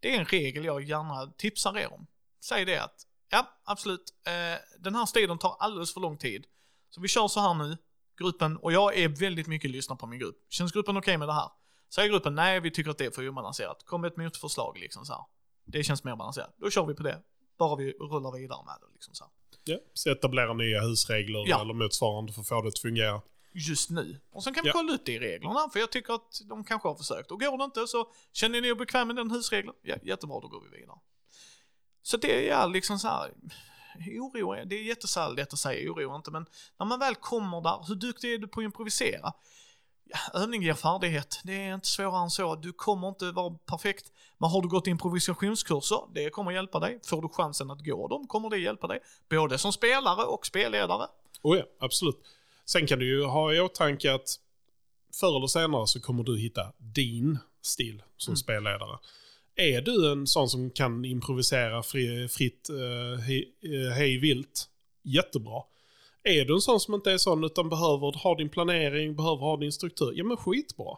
[0.00, 2.06] Det är en regel jag gärna tipsar er om.
[2.40, 6.46] Säg det att, ja, absolut, eh, den här striden tar alldeles för lång tid.
[6.90, 7.78] Så vi kör så här nu,
[8.20, 10.36] gruppen, och jag är väldigt mycket lyssnar på min grupp.
[10.48, 11.48] Känns gruppen okej med det här?
[11.94, 13.84] Säger gruppen nej, vi tycker att det är för obalanserat.
[13.86, 15.22] Kom med ett motförslag liksom så här.
[15.64, 16.54] Det känns mer balanserat.
[16.56, 17.18] Då kör vi på det.
[17.58, 19.32] Bara vi rullar vidare med det liksom så här.
[19.64, 19.78] Ja.
[19.94, 21.60] Så etablera nya husregler Ja.
[21.60, 23.20] eller motsvarande för att få det att fungera.
[23.52, 24.20] Just nu.
[24.32, 24.72] Och sen kan vi Ja.
[24.72, 27.30] kolla ut det i reglerna, för jag tycker att de kanske har försökt.
[27.30, 29.74] Och går det inte så känner ni er bekväma med den husregeln?
[29.82, 30.98] Ja, jättebra, då går vi vidare.
[32.02, 33.30] Så det är liksom så här,
[34.06, 36.46] oro, det är jättesär lätt att säga oro inte, men
[36.78, 39.32] när man väl kommer där, hur duktig är du på att improvisera?
[40.34, 42.54] Övning ger färdighet, det är inte svårare än så.
[42.56, 47.00] Du kommer inte vara perfekt, men har du gått improvisationskurser, det kommer hjälpa dig.
[47.06, 51.06] Får du chansen att gå dem kommer det hjälpa dig, både som spelare och spelledare.
[51.42, 52.16] Oh ja, absolut.
[52.64, 54.28] Sen kan du ju ha i åtanke att
[55.20, 58.36] förr eller senare så kommer du hitta din stil som Mm.
[58.36, 58.98] spelledare.
[59.60, 64.68] Är du en sån som kan improvisera fri, fritt, eh, uh, hej, eh, hej vilt,
[65.02, 65.62] jättebra.
[66.22, 69.56] Är du en sån som inte är sån utan behöver ha din planering, behöver ha
[69.56, 70.96] din struktur, ja men skitbra.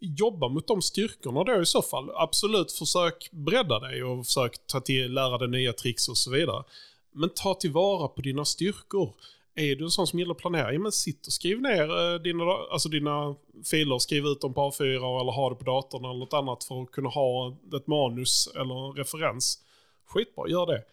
[0.00, 2.10] Jobba mot de styrkorna då i så fall.
[2.14, 6.64] Absolut, försök bredda dig och försök ta till, lära dig nya tricks och så vidare.
[7.12, 9.12] Men ta tillvara på dina styrkor.
[9.54, 12.18] Är du en sån som gillar att planera, ja men sitt och skriv ner eh,
[12.20, 13.34] dina, alltså dina
[13.70, 16.82] filer, skriv ut dem på A4 eller ha det på datorn eller något annat för
[16.82, 19.58] att kunna ha ett manus eller en referens.
[20.06, 20.84] Skitbra, gör det.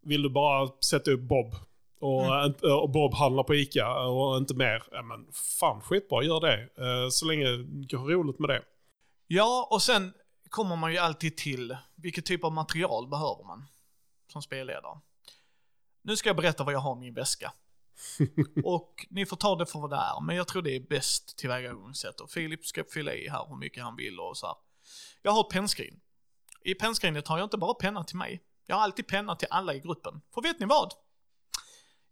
[0.00, 1.54] Vill du bara sätta upp Bob
[2.00, 2.46] och, Mm.
[2.46, 6.62] inte- och Bob handlar på ICA och inte mer, ja men fan skitbra, gör det.
[6.62, 8.62] Eh, Så länge du har roligt med det.
[9.26, 10.12] Ja, och sen
[10.48, 13.64] kommer man ju alltid till vilket typ av material behöver man
[14.32, 14.98] som spelledare.
[16.02, 17.52] Nu ska jag berätta vad jag har i min väska
[18.64, 21.38] och ni får ta det för vad det är, men jag tror det är bäst
[21.38, 22.20] tillvägagångssätt.
[22.20, 24.56] Och Filip ska fylla i här hur mycket han vill och så här.
[25.22, 26.00] Jag har ett pennskrin.
[26.64, 28.42] I pennskrinet har jag inte bara penna till mig.
[28.66, 30.20] Jag har alltid penna till alla i gruppen.
[30.34, 30.92] För vet ni vad?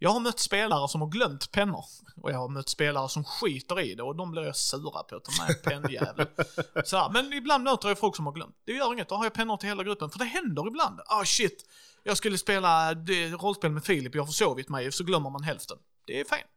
[0.05, 1.85] Jag har mött spelare som har glömt pennor.
[2.17, 5.21] Och jag har mött spelare som skiter i det och de blir jag sura på.
[5.21, 6.27] Ta med en pennjävel.
[6.85, 8.57] Så här, men ibland möter jag folk som har glömt.
[8.65, 10.11] Det gör inget, då har jag pennor till hela gruppen.
[10.11, 11.01] För det händer ibland.
[11.07, 11.65] Ah shit,
[12.03, 12.95] jag skulle spela
[13.41, 15.79] rollspel med Filip, jag har försovit mig, så glömmer man hälften.
[16.07, 16.51] Det är fint.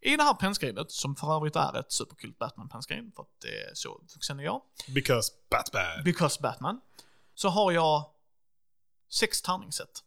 [0.00, 3.74] I det här pennskrinet, som för övrigt är ett superkult Batman-pennskrin, för att det är
[3.74, 4.62] så vuxen är jag,
[4.94, 6.04] Because Batman.
[6.04, 6.80] because Batman,
[7.34, 8.04] så har jag
[9.10, 10.02] sex tärningssätt.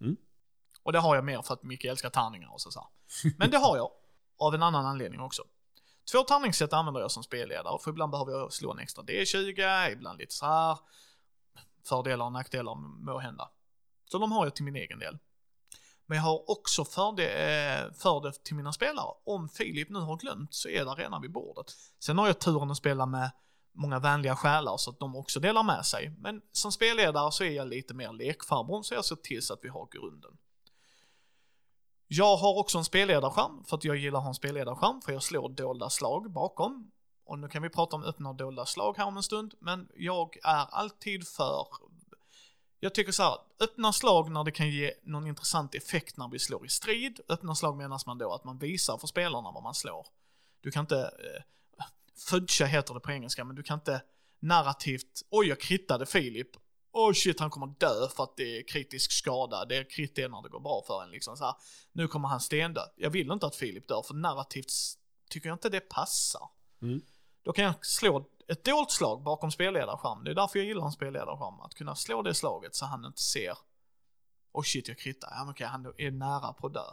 [0.00, 0.16] Mm.
[0.86, 2.88] Och det har jag mer för att Micke älskar tärningar och så, så.
[3.38, 3.90] Men det har jag,
[4.38, 5.42] av en annan anledning också.
[6.12, 10.18] Två tärningssätt använder jag som spelledare, för ibland behöver jag slå en extra D20, ibland
[10.18, 10.78] lite så här.
[11.88, 13.50] Fördelar och nackdelar må hända.
[14.04, 15.18] Så de har jag till min egen del.
[16.06, 19.14] Men jag har också för det, eh, för det till mina spelare.
[19.24, 21.66] Om Filip nu har glömt så är det redan vid bordet.
[21.98, 23.30] Sen har jag turen att spela med
[23.72, 26.14] många vänliga själar så att de också delar med sig.
[26.18, 29.60] Men som spelledare så är jag lite mer lekfarbror så jag ser till så att
[29.62, 30.38] vi har grunden.
[32.08, 35.22] Jag har också en spelledarskärm för att jag gillar att ha en spelledarskärm för jag
[35.22, 36.90] slår dolda slag bakom.
[37.24, 39.88] Och nu kan vi prata om öppna och dolda slag här om en stund, men
[39.96, 41.66] jag är alltid för
[42.80, 46.38] jag tycker så här, öppna slag när det kan ge någon intressant effekt när vi
[46.38, 47.20] slår i strid.
[47.28, 50.06] Öppna slag menas man då att man visar för spelarna vad man slår.
[50.60, 51.84] Du kan inte, eh,
[52.28, 54.02] fudge heter det på engelska, men du kan inte
[54.40, 56.48] narrativt, oj jag krittade Filip,
[56.96, 60.28] oj shit han kommer dö för att det är kritisk skada, det är krit det
[60.28, 61.54] när det går bra för en liksom så här.
[61.92, 62.80] Nu kommer han stendö.
[62.96, 64.72] Jag vill inte att Filip dör, för narrativt
[65.30, 66.48] tycker jag inte det passar.
[66.82, 67.00] Mm.
[67.42, 70.24] Då kan jag slå ett dolt slag bakom spelledarskärm.
[70.24, 71.60] Det är därför jag gillar en spelledarskärm.
[71.60, 73.58] Att kunna slå det slaget så han inte ser.
[74.52, 75.28] Oh shit, jag krittar.
[75.30, 76.86] Ja, men okej, han är nära på att dö.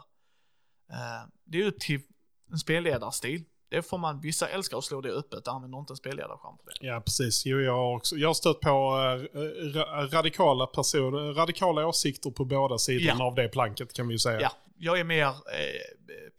[0.90, 2.02] Eh, det är upp till
[2.50, 3.44] en spelledarstil.
[3.76, 6.86] Det får man, vissa älskar att slå det öppet, använder inte en spelledarskärm för det.
[6.86, 7.46] Ja, precis.
[7.46, 12.78] Jo, jag, har också, jag har stött på ra- radikala, personer, radikala åsikter på båda
[12.78, 13.24] sidorna Ja.
[13.26, 14.40] av det planket kan vi ju säga.
[14.40, 15.32] Ja, jag är mer eh,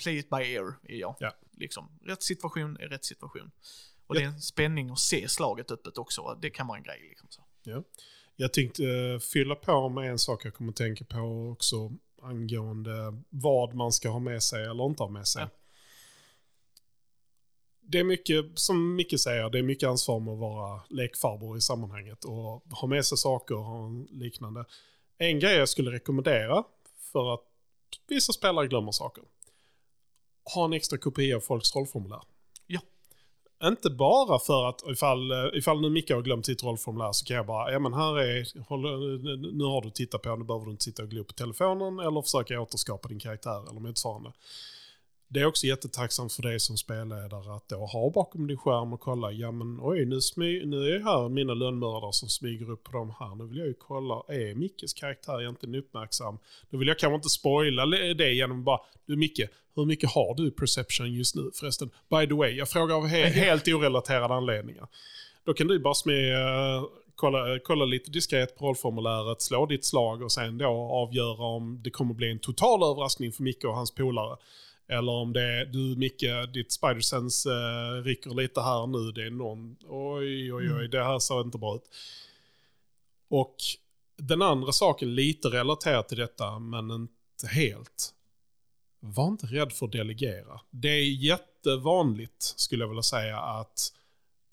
[0.04, 1.16] play it by ear, är jag.
[1.20, 1.32] Ja.
[1.58, 3.52] Liksom, rätt situation är rätt situation.
[4.08, 6.38] Och det är en spänning att se slaget öppet också.
[6.42, 7.28] Det kan vara en grej liksom.
[7.32, 7.42] Så.
[7.64, 7.84] Ja.
[8.36, 12.92] Jag tänkte eh, fylla på med en sak jag kommer tänka på också angående
[13.30, 15.42] vad man ska ha med sig eller inte ha med sig.
[15.42, 15.50] Ja.
[17.88, 21.62] Det är mycket, som Micke säger, det är mycket ansvar med att vara lekfarbror i
[21.62, 24.66] sammanhanget och ha med sig saker och liknande.
[25.18, 26.64] En grej jag skulle rekommendera
[27.12, 27.42] för att
[28.08, 29.24] vissa spelare glömmer saker.
[30.56, 32.22] Ha en extra kopia av folks rollformulär.
[32.68, 32.80] Ja.
[33.64, 37.46] Inte bara för att ifall, ifall nu Micke har glömt sitt rollformulär så kan jag
[37.46, 38.82] bara, ja men här är, håll,
[39.54, 42.22] nu har du tittat på, nu behöver du inte sitta och glo på telefonen eller
[42.22, 44.32] försöka återskapa din karaktär eller motsvarande.
[45.36, 49.00] Det är också jättetacksamt för dig som spelledare att då ha bakom din skärm och
[49.00, 52.92] kolla, ja men oj, nu, smy, nu är här mina lönnmördare som smyger upp på
[52.92, 53.36] de här.
[53.36, 56.38] Nu vill jag ju kolla, är Mickes karaktär egentligen uppmärksam?
[56.70, 59.42] Då vill jag kanske inte spoila det genom bara, du Micke,
[59.76, 61.90] hur mycket har du perception just nu förresten?
[62.10, 64.88] By the way, jag frågar av he helt orelaterade anledningar.
[65.46, 66.84] Då kan du bara smyga
[67.16, 71.90] kolla, kolla lite diskret på rollformuläret, slå ditt slag och sen då avgöra om det
[71.90, 74.38] kommer bli en total överraskning för Micke och hans polare.
[74.88, 79.12] Eller om det är du Micke, ditt spidersense eh, rycker lite här nu.
[79.12, 80.90] Det är någon, oj oj oj, mm.
[80.90, 81.90] det här ser inte bra ut.
[83.28, 83.56] Och
[84.18, 88.14] den andra saken, lite relaterat till detta, men inte helt.
[89.00, 90.62] Var inte rädd för att delegera.
[90.72, 93.92] Det är jättevanligt, skulle jag vilja säga, att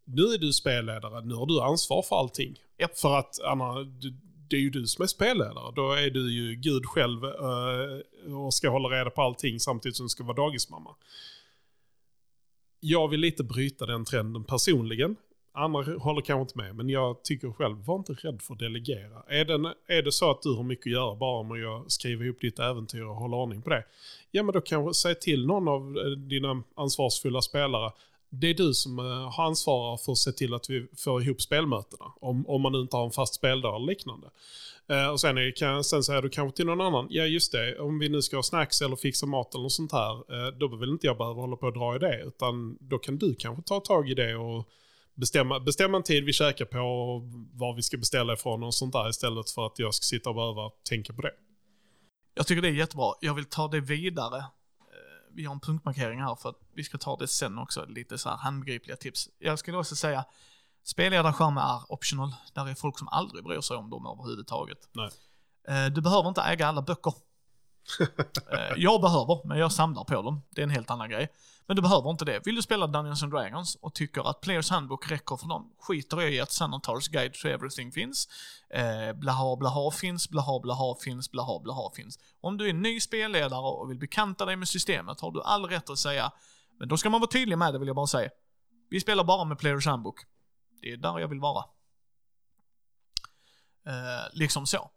[0.05, 2.61] nu är du spelledare, nu har du ansvar för allting.
[2.79, 2.99] Yep.
[2.99, 4.15] För att Anna, du,
[4.53, 5.73] det är ju du som är spelledare.
[5.77, 10.07] Då är du ju Gud själv uh, och ska hålla reda på allting samtidigt som
[10.07, 10.95] du ska vara dagismamma.
[12.81, 15.17] Jag vill lite bryta den trenden personligen.
[15.55, 19.23] Andra håller kanske inte med, men jag tycker själv, var inte rädd för att delegera.
[19.29, 22.25] Är det, är det så att du har mycket att göra bara med att skriva
[22.25, 23.85] ihop ditt äventyr och hålla ordning på det?
[24.31, 27.93] Ja, men då kanske säg till någon av eh, dina ansvarsfulla spelare
[28.33, 31.43] det är du som eh, har ansvar för att se till att vi får ihop
[31.43, 32.13] spelmötena.
[32.21, 34.31] Om, om man inte har en fast speldag eller liknande.
[34.89, 37.79] Eh, och sen, är, kan, sen säger du kanske till någon annan, ja just det,
[37.79, 40.77] om vi nu ska ha snacks eller fixa mat eller något sånt här, eh, då
[40.77, 42.23] vill inte jag behöva hålla på och dra i det.
[42.23, 44.69] Utan då kan du kanske ta tag i det och
[45.15, 48.93] bestämma, bestämma en tid vi käkar på och var vi ska beställa ifrån och sånt
[48.93, 51.33] där istället för att jag ska sitta och behöva tänka på det.
[52.35, 53.13] Jag tycker det är jättebra.
[53.21, 54.45] Jag vill ta det vidare
[55.35, 58.29] vi har en punktmarkering här för att vi ska ta det sen också, lite så
[58.29, 59.29] här handgripliga tips.
[59.39, 60.25] Jag skulle också säga,
[60.85, 62.35] spelledarskärm är optional.
[62.55, 64.79] Där är folk som aldrig bryr sig om dem överhuvudtaget.
[64.93, 65.11] Nej.
[65.69, 67.15] Eh, du behöver inte äga alla böcker.
[68.53, 70.43] Eh, jag behöver, men jag samlar på dem.
[70.51, 71.29] Det är en helt annan grej.
[71.67, 72.47] Men du behöver inte det.
[72.47, 76.21] Vill du spela Dungeons and Dragons och tycker att Players Handbook räcker för dem, skiter
[76.21, 78.29] jag i att Sanatars Guide to Everything finns.
[78.71, 82.19] Eh, blaha blaha finns, blaha blaha finns, blaha blaha finns.
[82.41, 85.91] Om du är ny spelledare och vill bekanta dig med systemet har du all rätt
[85.91, 86.33] att säga,
[86.79, 88.31] men då ska man vara tydlig med det vill jag bara säga.
[88.91, 90.21] Vi spelar bara med Players Handbook.
[90.81, 91.65] Det är där jag vill vara.
[93.87, 94.91] Eh, liksom så.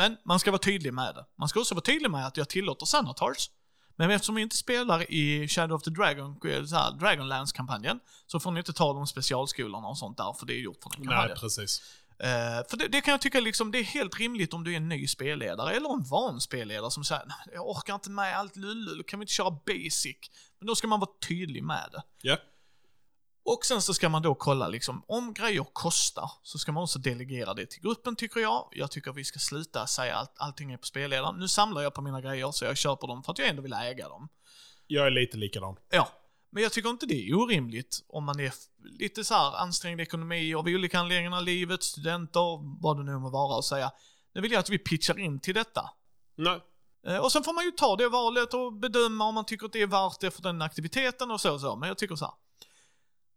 [0.00, 1.24] Men man ska vara tydlig med det.
[1.38, 3.50] Man ska också vara tydlig med att jag tillåter Sanatars.
[3.96, 8.50] Men eftersom vi inte spelar i Shadow of the Dragon, eh, så Dragonlance-kampanjen, så får
[8.50, 11.28] ni inte ta de specialskolorna och sånt där, för det är gjort för den kampanjen.
[11.28, 11.82] Nej, precis.
[12.22, 12.26] Uh,
[12.70, 14.88] för det, det, kan jag tycka liksom, det är helt rimligt om du är en
[14.88, 19.18] ny spelledare, eller en van spelledare som säger jag orkar inte med allt lullull, kan
[19.18, 20.16] vi inte köra basic?
[20.58, 22.28] Men då ska man vara tydlig med det.
[22.28, 22.40] Yeah.
[23.44, 26.98] Och sen så ska man då kolla liksom, om grejer kostar, så ska man också
[26.98, 28.68] delegera det till gruppen tycker jag.
[28.72, 31.36] Jag tycker vi ska sluta säga att allting är på spelledaren.
[31.38, 33.72] Nu samlar jag på mina grejer så jag köper dem för att jag ändå vill
[33.72, 34.28] äga dem.
[34.86, 35.76] Jag är lite likadan.
[35.90, 36.08] Ja.
[36.52, 38.52] Men jag tycker inte det är orimligt om man är
[38.98, 43.30] lite så här ansträngd ekonomi av olika anledningar i livet, studenter, vad det nu må
[43.30, 43.90] vara och säga,
[44.34, 45.90] nu vill jag att vi pitchar in till detta.
[46.36, 46.60] Nej.
[47.06, 49.72] Eh, och sen får man ju ta det valet och bedöma om man tycker att
[49.72, 51.76] det är värt det för den aktiviteten och så och så.
[51.76, 52.34] Men jag tycker så här.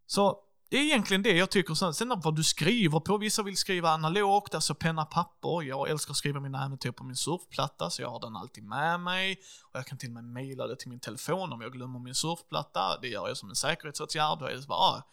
[0.05, 0.39] Så
[0.73, 1.73] det är egentligen det jag tycker.
[1.73, 5.63] Sen, sen vad du skriver på, vissa vill skriva analogt, alltså penna, papper.
[5.63, 8.99] Jag älskar att skriva mina äventyr på min surfplatta, så jag har den alltid med
[8.99, 9.37] mig.
[9.71, 12.15] Och jag kan till och med mejla det till min telefon om jag glömmer min
[12.15, 12.99] surfplatta.
[13.01, 14.39] Det gör jag som en säkerhetsåtgärd.
[14.39, 15.09] Då är det, bara, ah,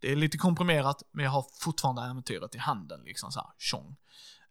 [0.00, 3.96] det är lite komprimerat, men jag har fortfarande äventyret i handen, liksom så här, tjong.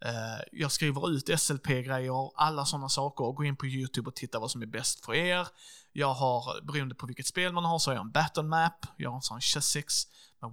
[0.06, 4.52] Uh, jag skriver ut SLP-grejer, alla sådana saker, gå in på YouTube och titta vad
[4.52, 5.48] som är bäst för er.
[5.94, 9.10] Jag har, beroende på vilket spel man har, så har jag en battle map, jag
[9.10, 9.94] har en sån chessix
[10.42, 10.52] med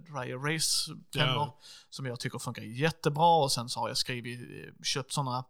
[0.00, 1.54] dry erase pennor
[1.90, 4.40] som jag tycker funkar jättebra och sen så har jag skrivit,
[4.82, 5.44] köpt sådana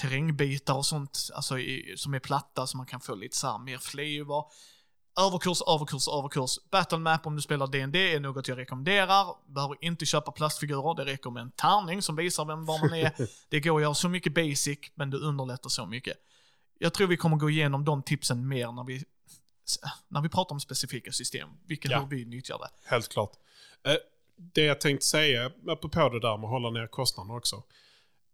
[0.00, 3.78] terrängbitar och sånt, alltså i, som är platta så man kan få lite så mer
[3.78, 4.44] flavor.
[5.18, 6.58] Överkurs, överkurs, överkurs.
[6.70, 9.52] Battle Map om du spelar D&D är något jag rekommenderar.
[9.54, 13.12] Behöver inte köpa plastfigurer, det räcker med en tärning som visar vem var man är.
[13.48, 16.16] det går att göra så mycket basic, men det underlättar så mycket.
[16.78, 19.04] Jag tror vi kommer gå igenom de tipsen mer när vi,
[20.08, 22.00] när vi pratar om specifika system, vilka ja.
[22.00, 22.90] hur vi nyttjar det.
[22.90, 23.32] Helt klart.
[23.86, 23.94] Eh,
[24.36, 27.62] det jag tänkte säga, apropå det där med att hålla ner kostnaderna också.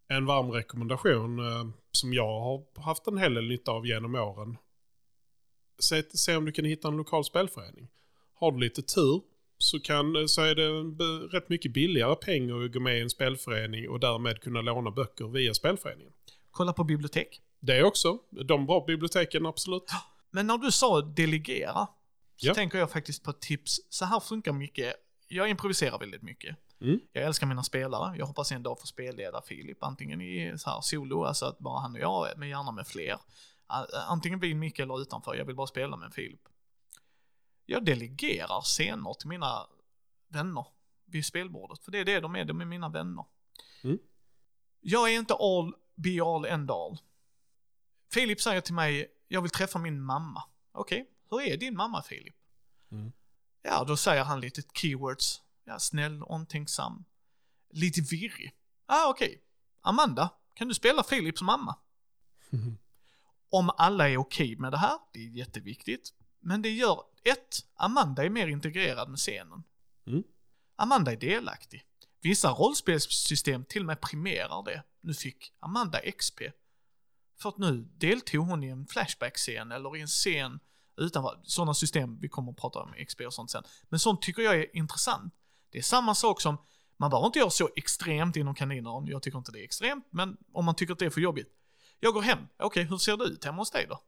[0.08, 4.56] En varm rekommendation eh, som jag har haft en hel del nytta av genom åren.
[5.78, 7.88] Se, se om du kan hitta en lokal spelförening.
[8.34, 9.22] Har du lite tur
[9.58, 10.68] så, kan, så är det
[11.36, 15.24] rätt mycket billigare pengar att gå med i en spelförening och därmed kunna låna böcker
[15.24, 16.12] via spelföreningen.
[16.50, 17.40] Kolla på bibliotek.
[17.60, 18.18] Det också.
[18.30, 19.84] De bra biblioteken, absolut.
[20.30, 21.86] Men när du sa delegera,
[22.36, 22.54] så ja.
[22.54, 23.80] tänker jag faktiskt på tips.
[23.88, 24.94] Så här funkar mycket.
[25.28, 26.56] Jag improviserar väldigt mycket.
[26.80, 27.00] Mm.
[27.12, 28.16] Jag älskar mina spelare.
[28.18, 31.80] Jag hoppas en dag få spelleda Filip, antingen i så här solo, alltså att bara
[31.80, 33.18] han och jag, men gärna med fler.
[33.82, 36.40] A- Antingen vid mick eller utanför, jag vill bara spela med Filip.
[37.66, 39.66] Jag delegerar scener till mina
[40.28, 40.66] vänner
[41.06, 43.24] vid spelbordet, för det är det de är, de är mina vänner.
[43.84, 43.98] Mm.
[44.80, 46.98] Jag är inte all, be all, end all.
[48.12, 50.42] Filip säger till mig, jag vill träffa min mamma.
[50.72, 52.34] Okej, hur är din mamma Filip?
[52.90, 53.12] Mm.
[53.62, 55.42] Ja, då säger han lite keywords.
[55.64, 57.04] Ja, snäll, omtänksam,
[57.70, 58.52] lite virrig.
[58.86, 59.42] Ah, okej.
[59.80, 61.76] Amanda, kan du spela Philips mamma?
[63.50, 66.12] Om alla är okej med det här, det är jätteviktigt.
[66.40, 69.62] Men det gör, ett, Amanda är mer integrerad med scenen.
[70.06, 70.22] Mm.
[70.76, 71.84] Amanda är delaktig.
[72.20, 74.82] Vissa rollspelssystem till och med premierar det.
[75.00, 76.40] Nu fick Amanda XP.
[77.40, 80.60] För att nu deltog hon i en Flashback-scen eller i en scen
[80.96, 81.40] utanför.
[81.42, 83.64] Sådana system, vi kommer att prata om XP och sånt sen.
[83.88, 85.34] Men sånt tycker jag är intressant.
[85.70, 86.58] Det är samma sak som,
[86.96, 90.36] man behöver inte göra så extremt inom kaninöron, jag tycker inte det är extremt, men
[90.52, 91.48] om man tycker att det är för jobbigt.
[92.04, 94.00] Jag går hem, okej hur ser det ut hemma hos dig då?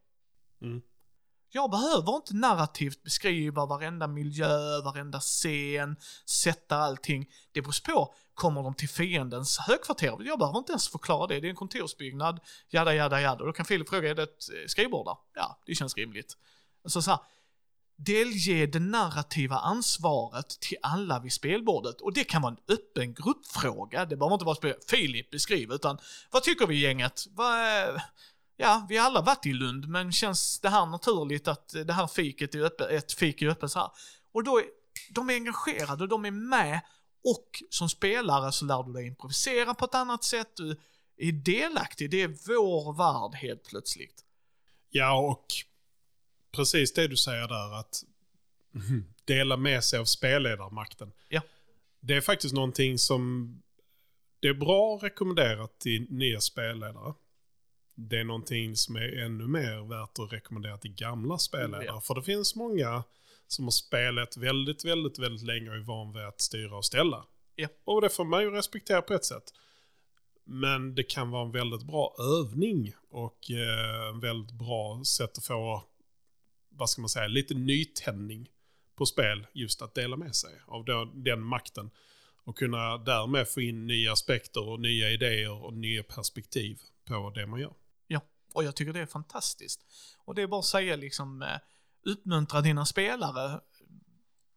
[0.61, 0.81] Mm.
[1.49, 7.25] Jag behöver inte narrativt beskriva varenda miljö, varenda scen, sätta allting.
[7.51, 10.17] Det beror på, kommer de till fiendens högkvarter?
[10.19, 13.45] Jag behöver inte ens förklara det, det är en kontorsbyggnad, jada jada jada.
[13.45, 15.17] Då kan Filip fråga, är det ett eh, skrivbord där?
[15.35, 16.37] Ja, det känns rimligt.
[16.83, 17.19] Alltså så här,
[17.97, 22.01] delge det narrativa ansvaret till alla vid spelbordet.
[22.01, 25.97] Och det kan vara en öppen gruppfråga, det behöver inte vara spel Filip beskriv, utan
[26.31, 27.25] vad tycker vi gänget?
[27.29, 28.03] Vad, är-
[28.57, 32.07] ja, vi har alla varit i Lund, men känns det här naturligt att det här
[32.07, 33.89] fiket är öppet, ett fik är öppet så här?
[34.33, 34.65] Och då är
[35.11, 36.81] de är engagerade och de är med
[37.23, 40.79] och som spelare så lär du dig improvisera på ett annat sätt, du
[41.17, 44.23] är delaktig, det är vår värld helt plötsligt.
[44.89, 45.45] Ja, och
[46.57, 48.03] precis det du säger där att
[49.25, 51.11] dela med sig av spelledarmakten.
[51.29, 51.41] Ja.
[51.99, 53.53] Det är faktiskt någonting som
[54.39, 57.13] det är bra att rekommendera till nya spelledare.
[57.95, 61.85] Det är någonting som är ännu mer värt att rekommendera till gamla spelledare.
[61.85, 62.01] Ja.
[62.01, 63.03] För det finns många
[63.47, 67.25] som har spelat väldigt, väldigt, väldigt länge och är van vid att styra och ställa.
[67.55, 67.67] Ja.
[67.83, 69.53] Och det får man ju respektera på ett sätt.
[70.43, 75.45] Men det kan vara en väldigt bra övning och eh, en väldigt bra sätt att
[75.45, 75.83] få,
[76.77, 78.49] vad ska man säga, lite nytändning
[78.95, 79.47] på spel.
[79.53, 81.89] Just att dela med sig av den, den makten.
[82.43, 87.47] Och kunna därmed få in nya aspekter och nya idéer och nya perspektiv på det
[87.47, 87.73] man gör.
[88.07, 88.21] Ja,
[88.53, 89.85] och jag tycker det är fantastiskt.
[90.25, 91.57] Och det är bara att säga liksom, eh,
[92.05, 93.61] uppmuntra dina spelare,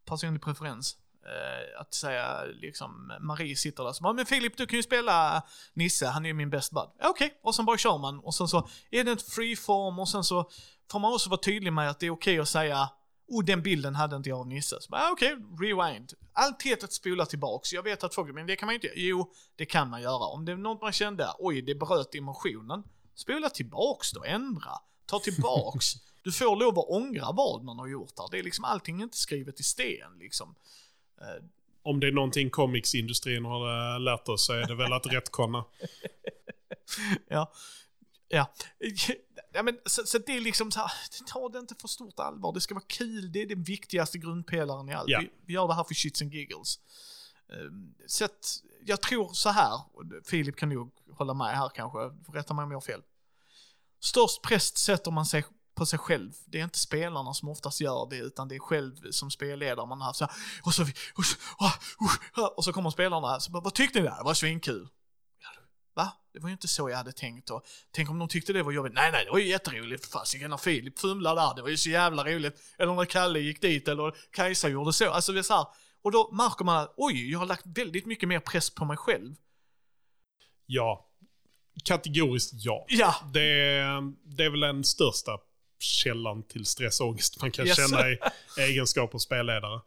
[0.05, 0.97] personlig preferens.
[1.25, 5.43] Eh, att säga liksom, Marie sitter där så bara, men Filip du kan ju spela
[5.73, 6.89] Nisse, han är ju min best bud.
[7.03, 8.19] Okej, och sen bara kör man.
[8.19, 10.49] Och sen så är det ett freeform och sen så
[10.91, 12.89] får man också vara tydlig med att det är okej att säga
[13.27, 14.75] Oh, den bilden hade inte jag av Nisse.
[14.89, 16.13] Ah, Okej, rewind.
[16.33, 17.73] Alltid att spola tillbaks.
[17.73, 20.25] Jag vet att folk, men det kan man inte Jo, det kan man göra.
[20.25, 22.83] Om det är något man kände, oj, det bröt emotionen.
[23.15, 24.71] Spola tillbaks då, ändra.
[25.05, 25.93] Ta tillbaks.
[26.23, 28.27] Du får lov att ångra vad man har gjort där.
[28.31, 30.55] Det är liksom allting är inte skrivet i sten liksom.
[31.21, 31.43] Eh,
[31.83, 35.65] Om det är någonting comicsindustrin har eh, lärt oss så är det väl att rättkonna.
[37.27, 37.51] ja.
[38.27, 38.53] Ja.
[39.53, 40.91] ja men, så, så det är liksom så här,
[41.27, 42.53] ta det inte för stort allvar.
[42.53, 45.09] Det ska vara kul, det är den viktigaste grundpelaren i allt.
[45.09, 45.19] Ja.
[45.19, 46.79] Vi, vi gör det här för shits and giggles.
[47.47, 49.79] Um, så att, jag tror så här,
[50.25, 53.01] Filip kan nog hålla med här kanske, får rätta mig om jag har fel.
[53.99, 55.43] Störst press sätter man sig
[55.81, 56.31] på sig själv.
[56.45, 60.01] Det är inte spelarna som oftast gör det, utan det är själv som spelledare man
[60.01, 60.81] har så här, och så,
[61.15, 61.35] och så,
[62.41, 64.17] uh, och så kommer spelarna här, så bara, vad tyckte ni där?
[64.17, 64.87] Det var svinkul.
[65.95, 66.11] Va?
[66.33, 68.71] Det var ju inte så jag hade tänkt och tänk om de tyckte det var
[68.71, 68.93] jobbigt.
[68.93, 70.05] Nej, nej, det var ju jätteroligt.
[70.05, 72.59] Fasiken när Filip fumlade där, det var ju så jävla roligt.
[72.77, 75.09] Eller när Kalle gick dit eller Kajsa gjorde så.
[75.09, 75.65] Alltså det är så här.
[76.03, 78.97] Och då märker man att oj, jag har lagt väldigt mycket mer press på mig
[78.97, 79.35] själv.
[80.65, 81.07] Ja.
[81.83, 82.85] Kategoriskt ja.
[82.87, 83.15] Ja.
[83.33, 83.41] Det
[84.23, 85.37] det är väl den största
[85.81, 87.77] källan till stress och ångest man kan Yes.
[87.77, 88.17] känna i
[88.59, 89.81] egenskap av spelledare.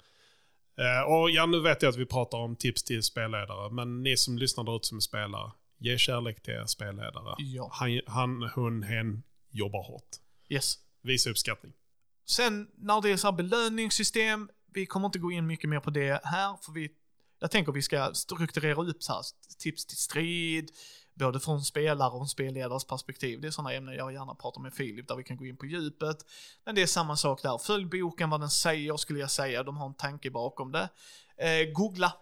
[0.79, 4.17] Eh, och ja, nu vet jag att vi pratar om tips till spelledare, men ni
[4.17, 7.35] som lyssnar där ute som är spelare, ge kärlek till er spelledare.
[7.39, 7.71] Ja.
[7.73, 10.09] Han, han, hon, hen jobbar hårt.
[10.49, 10.75] Yes.
[11.03, 11.73] Visa uppskattning.
[12.27, 16.21] Sen när det är så belöningssystem, vi kommer inte gå in mycket mer på det
[16.25, 16.91] här, för vi,
[17.45, 19.23] jag tänker vi ska strukturera upp så här,
[19.59, 20.71] tips till strid,
[21.15, 23.41] både från spelare och spelledares perspektiv.
[23.41, 25.67] Det är sådana ämnen jag gärna pratar med Filip, där vi kan gå in på
[25.67, 26.17] djupet.
[26.65, 29.77] Men det är samma sak där, följ boken vad den säger skulle jag säga, de
[29.77, 30.89] har en tanke bakom det.
[31.37, 32.13] Eh, googla,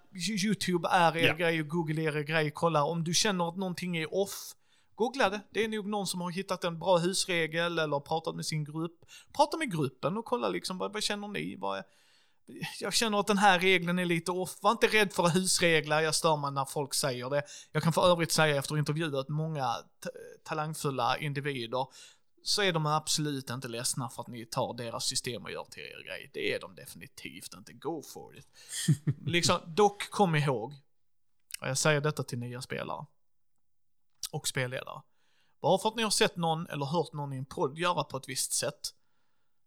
[0.45, 1.35] YouTube är er Ja.
[1.35, 4.55] grej och Google är er grej, kolla om du känner att någonting är off,
[4.95, 5.41] Googla det.
[5.51, 9.05] Det är nog någon som har hittat en bra husregel eller pratat med sin grupp.
[9.33, 11.57] Prata med gruppen och kolla liksom vad, vad känner ni?
[11.57, 11.85] Vad är,
[12.81, 14.63] jag känner att den här regeln är lite off.
[14.63, 17.43] Var inte rädd för husregler, jag stör mig när folk säger det.
[17.73, 19.77] Jag kan för övrigt säga efter intervjuat många
[20.45, 21.87] talangfulla individer
[22.43, 25.83] så är de absolut inte ledsna för att ni tar deras system och gör till
[25.83, 26.31] er grej.
[26.35, 27.73] Det är de definitivt inte.
[27.73, 28.47] Go for it.
[29.27, 30.73] liksom, dock kom ihåg,
[31.61, 33.07] och jag säger detta till nya spelare
[34.33, 35.03] och spelledare.
[35.61, 38.17] Bara för att ni har sett någon eller hört någon i en podd göra på
[38.17, 38.81] ett visst sätt,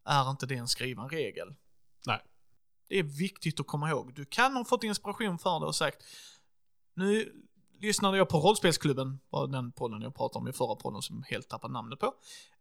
[0.05, 1.55] är inte det en skriven regel.
[2.05, 2.21] Nej.
[2.87, 4.13] Det är viktigt att komma ihåg.
[4.15, 6.03] Du kan ha fått inspiration för det och sagt,
[6.95, 7.31] nu
[7.81, 11.35] lyssnade jag på Rollspelsklubben, var den podden jag pratade om i förra podden som jag
[11.35, 12.05] helt tappade namnet på.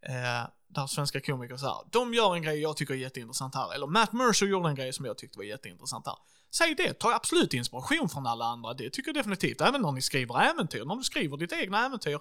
[0.03, 3.75] Eh, där svenska komiker så här, de gör en grej jag tycker är jätteintressant här.
[3.75, 6.17] Eller Matt Mercer gjorde en grej som jag tyckte var jätteintressant här.
[6.57, 8.75] Säg det, ta absolut inspiration från alla andra.
[8.75, 9.61] Det tycker jag definitivt.
[9.61, 12.19] Även när ni skriver äventyr, när du skriver ditt egna äventyr.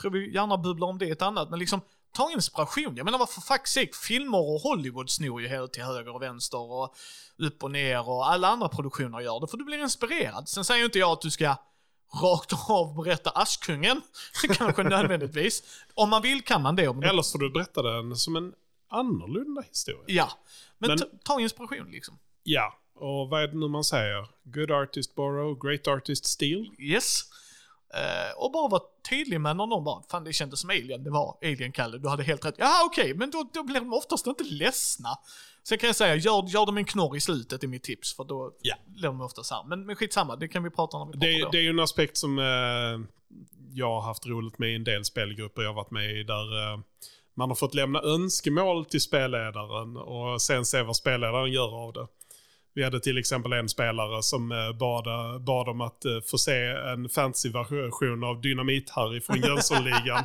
[0.00, 1.80] Tror vi gärna bubblar om det ett annat, men liksom
[2.12, 2.96] ta inspiration.
[2.96, 6.22] Jag menar vad för fuck's sake, filmer och Hollywood snor ju helt till höger och
[6.22, 6.94] vänster och
[7.38, 10.48] upp och ner och alla andra produktioner gör det, för du blir inspirerad.
[10.48, 11.56] Sen säger inte jag att du ska
[12.22, 14.00] rakt av berätta Askungen,
[14.54, 15.62] kanske nödvändigtvis.
[15.94, 16.82] Om man vill kan man det.
[16.82, 18.52] Eller så får du berätta den som en
[18.88, 20.04] annorlunda historia.
[20.06, 20.30] Ja,
[20.78, 22.18] men, Men- ta, ta inspiration liksom.
[22.42, 24.28] Ja, och vad är det nu man säger?
[24.42, 26.66] Good artist borrow, great artist steal.
[26.78, 27.22] Yes.
[27.94, 31.10] Eh, och bara vara tydlig med när någon bara, fan det kändes som Alien, det
[31.10, 32.54] var Alien-Kalle, du hade helt rätt.
[32.58, 35.08] Ja okej, men då, då blir de oftast inte ledsna.
[35.68, 38.24] Sen kan jag säga, gör, gör dem en knorr i slutet är mitt tips, för
[38.24, 38.74] då Ja.
[38.86, 39.64] blir de ofta så här.
[39.64, 41.50] Men, men skitsamma, det kan vi prata om när vi pratar Det, då.
[41.50, 42.44] det är ju en aspekt som eh,
[43.72, 46.72] jag har haft roligt med i en del spelgrupper jag har varit med i där
[46.72, 46.80] eh,
[47.34, 52.06] man har fått lämna önskemål till spelledaren och sen se vad spelledaren gör av det.
[52.74, 55.04] Vi hade till exempel en spelare som eh, bad,
[55.42, 60.24] bad om att eh, få se en fantasy-version av Dynamit-Harry från Jönssonligan.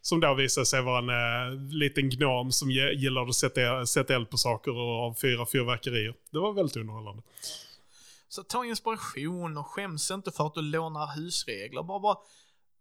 [0.00, 4.30] som då visade sig vara en eh, liten gnom som gillade att sätta, sätta eld
[4.30, 6.14] på saker och avfyra fyrverkerier.
[6.30, 7.22] Det var väldigt underhållande.
[8.28, 11.82] Så ta inspiration och skäms inte för att du lånar husregler.
[11.82, 12.16] Bara, bara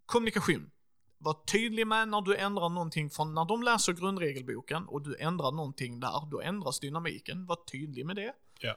[0.05, 0.69] kommunikation.
[1.17, 5.51] Var tydlig med när du ändrar någonting från när de läser grundregelboken och du ändrar
[5.51, 7.45] någonting där, då ändras dynamiken.
[7.45, 8.33] Var tydlig med det.
[8.59, 8.75] Ja.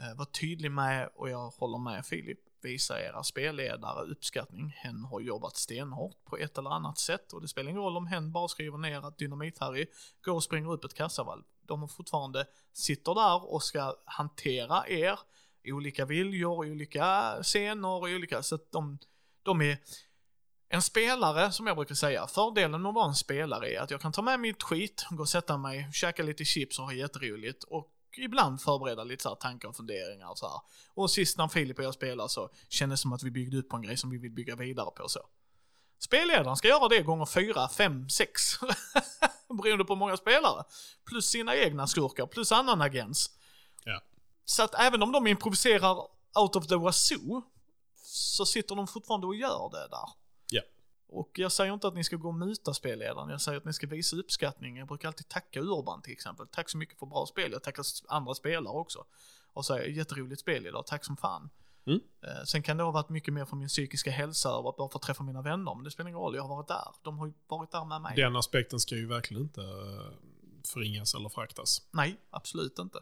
[0.00, 4.74] Eh, var tydlig med, och jag håller med Filip, visa era spelledare uppskattning.
[4.76, 8.06] Hen har jobbat stenhårt på ett eller annat sätt och det spelar ingen roll om
[8.06, 9.86] hen bara skriver ner att Dynamit-Harry
[10.22, 11.42] går och springer upp ett kassavalv.
[11.60, 15.18] De har fortfarande sitter där och ska hantera er,
[15.64, 18.98] olika viljor, olika scener, och olika, så att de,
[19.42, 19.78] de är
[20.68, 24.00] en spelare, som jag brukar säga, fördelen med att vara en spelare är att jag
[24.00, 27.64] kan ta med mitt skit, gå och sätta mig, käka lite chips och ha jätteroligt
[27.64, 30.60] och ibland förbereda lite så tankar och funderingar och så här.
[30.94, 33.68] Och sist när Filip och jag spelade så kändes det som att vi byggde upp
[33.68, 35.20] på en grej som vi vill bygga vidare på så.
[35.98, 38.42] Spelledaren ska göra det gånger fyra, fem, sex.
[39.62, 40.64] Beroende på hur många spelare.
[41.04, 43.30] Plus sina egna skurkar, plus annan agens.
[43.84, 44.02] Ja.
[44.44, 45.96] Så att även om de improviserar
[46.34, 47.42] out of the wazoo,
[48.02, 50.08] så sitter de fortfarande och gör det där.
[51.08, 53.72] Och jag säger inte att ni ska gå och muta spelledaren, jag säger att ni
[53.72, 54.76] ska visa uppskattning.
[54.76, 56.46] Jag brukar alltid tacka Urban till exempel.
[56.46, 57.52] Tack så mycket för bra spel.
[57.52, 59.04] Jag tackar andra spelare också.
[59.52, 61.50] Och säger jätteroligt spel idag, tack som fan.
[61.86, 62.00] Mm.
[62.22, 64.88] Eh, Sen kan det ha varit mycket mer för min psykiska hälsa och att bara
[64.88, 66.94] få träffa mina vänner, men det spelar ingen roll, jag har varit där.
[67.02, 68.16] De har ju varit där med mig.
[68.16, 70.12] Den aspekten ska ju verkligen inte eh,
[70.72, 71.82] förringas eller fraktas.
[71.90, 72.98] Nej, absolut inte.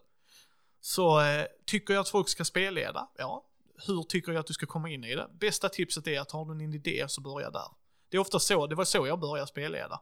[0.80, 3.08] Så eh, tycker jag att folk ska spelleda?
[3.16, 3.44] Ja.
[3.86, 5.28] Hur tycker jag att du ska komma in i det?
[5.40, 7.68] Bästa tipset är att har du en idé så börja där.
[8.16, 10.00] Det är ofta så, det var så jag började spelleda.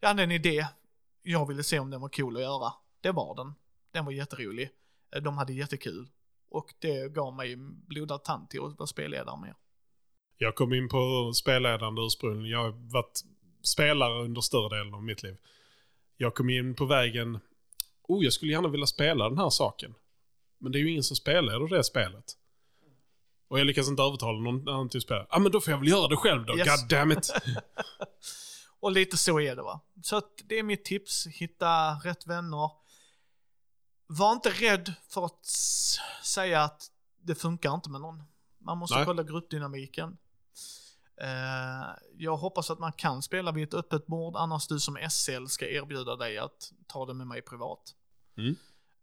[0.00, 0.66] Jag hade en idé,
[1.22, 2.72] jag ville se om den var cool att göra.
[3.00, 3.54] Det var den.
[3.92, 4.70] Den var jätterolig.
[5.14, 6.08] Eh, de hade jättekul.
[6.50, 9.54] Och det gav mig blodad tand till att vara spelledare med.
[10.38, 12.50] Jag kom in på spelledande ursprungligen.
[12.50, 13.20] Jag har varit
[13.62, 15.36] spelare under större delen av mitt liv.
[16.16, 17.38] Jag kom in på vägen,
[18.02, 19.94] oh jag skulle gärna vilja spela den här saken.
[20.58, 22.24] Men det är ju ingen som spelar det spelet.
[23.52, 25.20] Och jag lyckas inte övertala någon annan till att spela.
[25.20, 26.80] Ja ah, men då får jag väl göra det själv då, Yes.
[26.80, 27.30] god damn it.
[28.80, 29.80] Och lite så är det va.
[30.02, 32.70] Så att det är mitt tips, hitta rätt vänner.
[34.06, 35.46] Var inte rädd för att
[36.24, 36.90] säga att
[37.22, 38.22] det funkar inte med någon.
[38.58, 39.04] Man måste Nej.
[39.04, 40.16] kolla gruppdynamiken.
[41.20, 45.46] Eh, jag hoppas att man kan spela vid ett öppet bord, annars du som SL
[45.46, 47.94] ska erbjuda dig att ta det med mig privat.
[48.36, 48.56] Mm.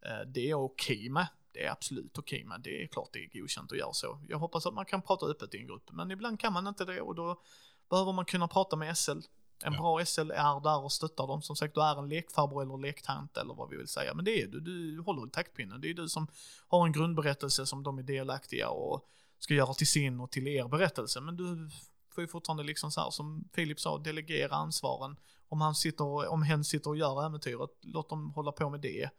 [0.05, 1.27] Eh, det är jag okej med.
[1.51, 2.61] Det är absolut okej med.
[2.61, 4.19] Det är klart det är godkänt att göra så.
[4.27, 6.85] Jag hoppas att man kan prata öppet i en grupp, men ibland kan man inte
[6.85, 7.41] det och då
[7.89, 9.19] behöver man kunna prata med SL.
[9.63, 9.79] En Ja.
[9.79, 11.41] bra SL är där och stöttar dem.
[11.41, 14.13] Som sagt, du är en lekfarbror eller lektant eller vad vi vill säga.
[14.13, 15.81] Men det är du, du håller i taktpinnen.
[15.81, 16.27] Det är du som
[16.67, 20.67] har en grundberättelse som de är delaktiga och ska göra till sin och till er
[20.67, 21.21] berättelse.
[21.21, 21.69] Men du
[22.09, 25.15] får ju fortfarande liksom så här som Filip sa, delegera ansvaren.
[25.49, 29.09] Om han sitter, om hen sitter och gör äventyret, låt dem hålla på med det.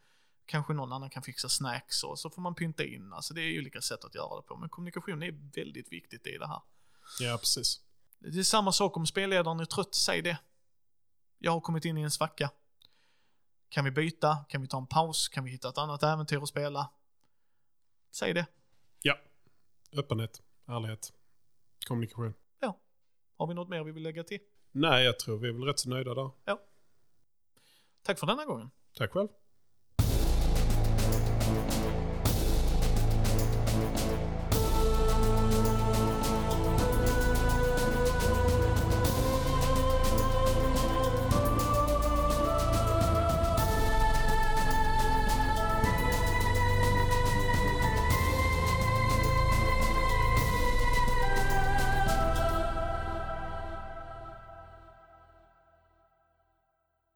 [0.51, 3.13] Kanske någon annan kan fixa snacks och så får man pynta in.
[3.13, 4.57] Alltså det är ju olika sätt att göra det på.
[4.57, 6.63] Men kommunikation är väldigt viktigt i det här.
[7.21, 7.81] Ja, precis.
[8.19, 10.39] Det är samma sak om spelledaren är trött, säg det.
[11.39, 12.51] jag har kommit in i en svacka.
[13.69, 14.45] Kan vi byta?
[14.49, 15.29] Kan vi ta en paus?
[15.29, 16.91] Kan vi hitta ett annat äventyr att spela?
[18.11, 18.47] Säg det.
[19.03, 19.19] Ja.
[19.93, 21.13] Öppenhet, ärlighet,
[21.87, 22.35] kommunikation.
[23.37, 24.41] Har vi något mer vi vill lägga till?
[24.73, 26.31] Nej, jag tror vi är väl rätt så nöjda där.
[28.03, 28.71] Tack för denna gången.
[28.95, 29.29] Tack själv.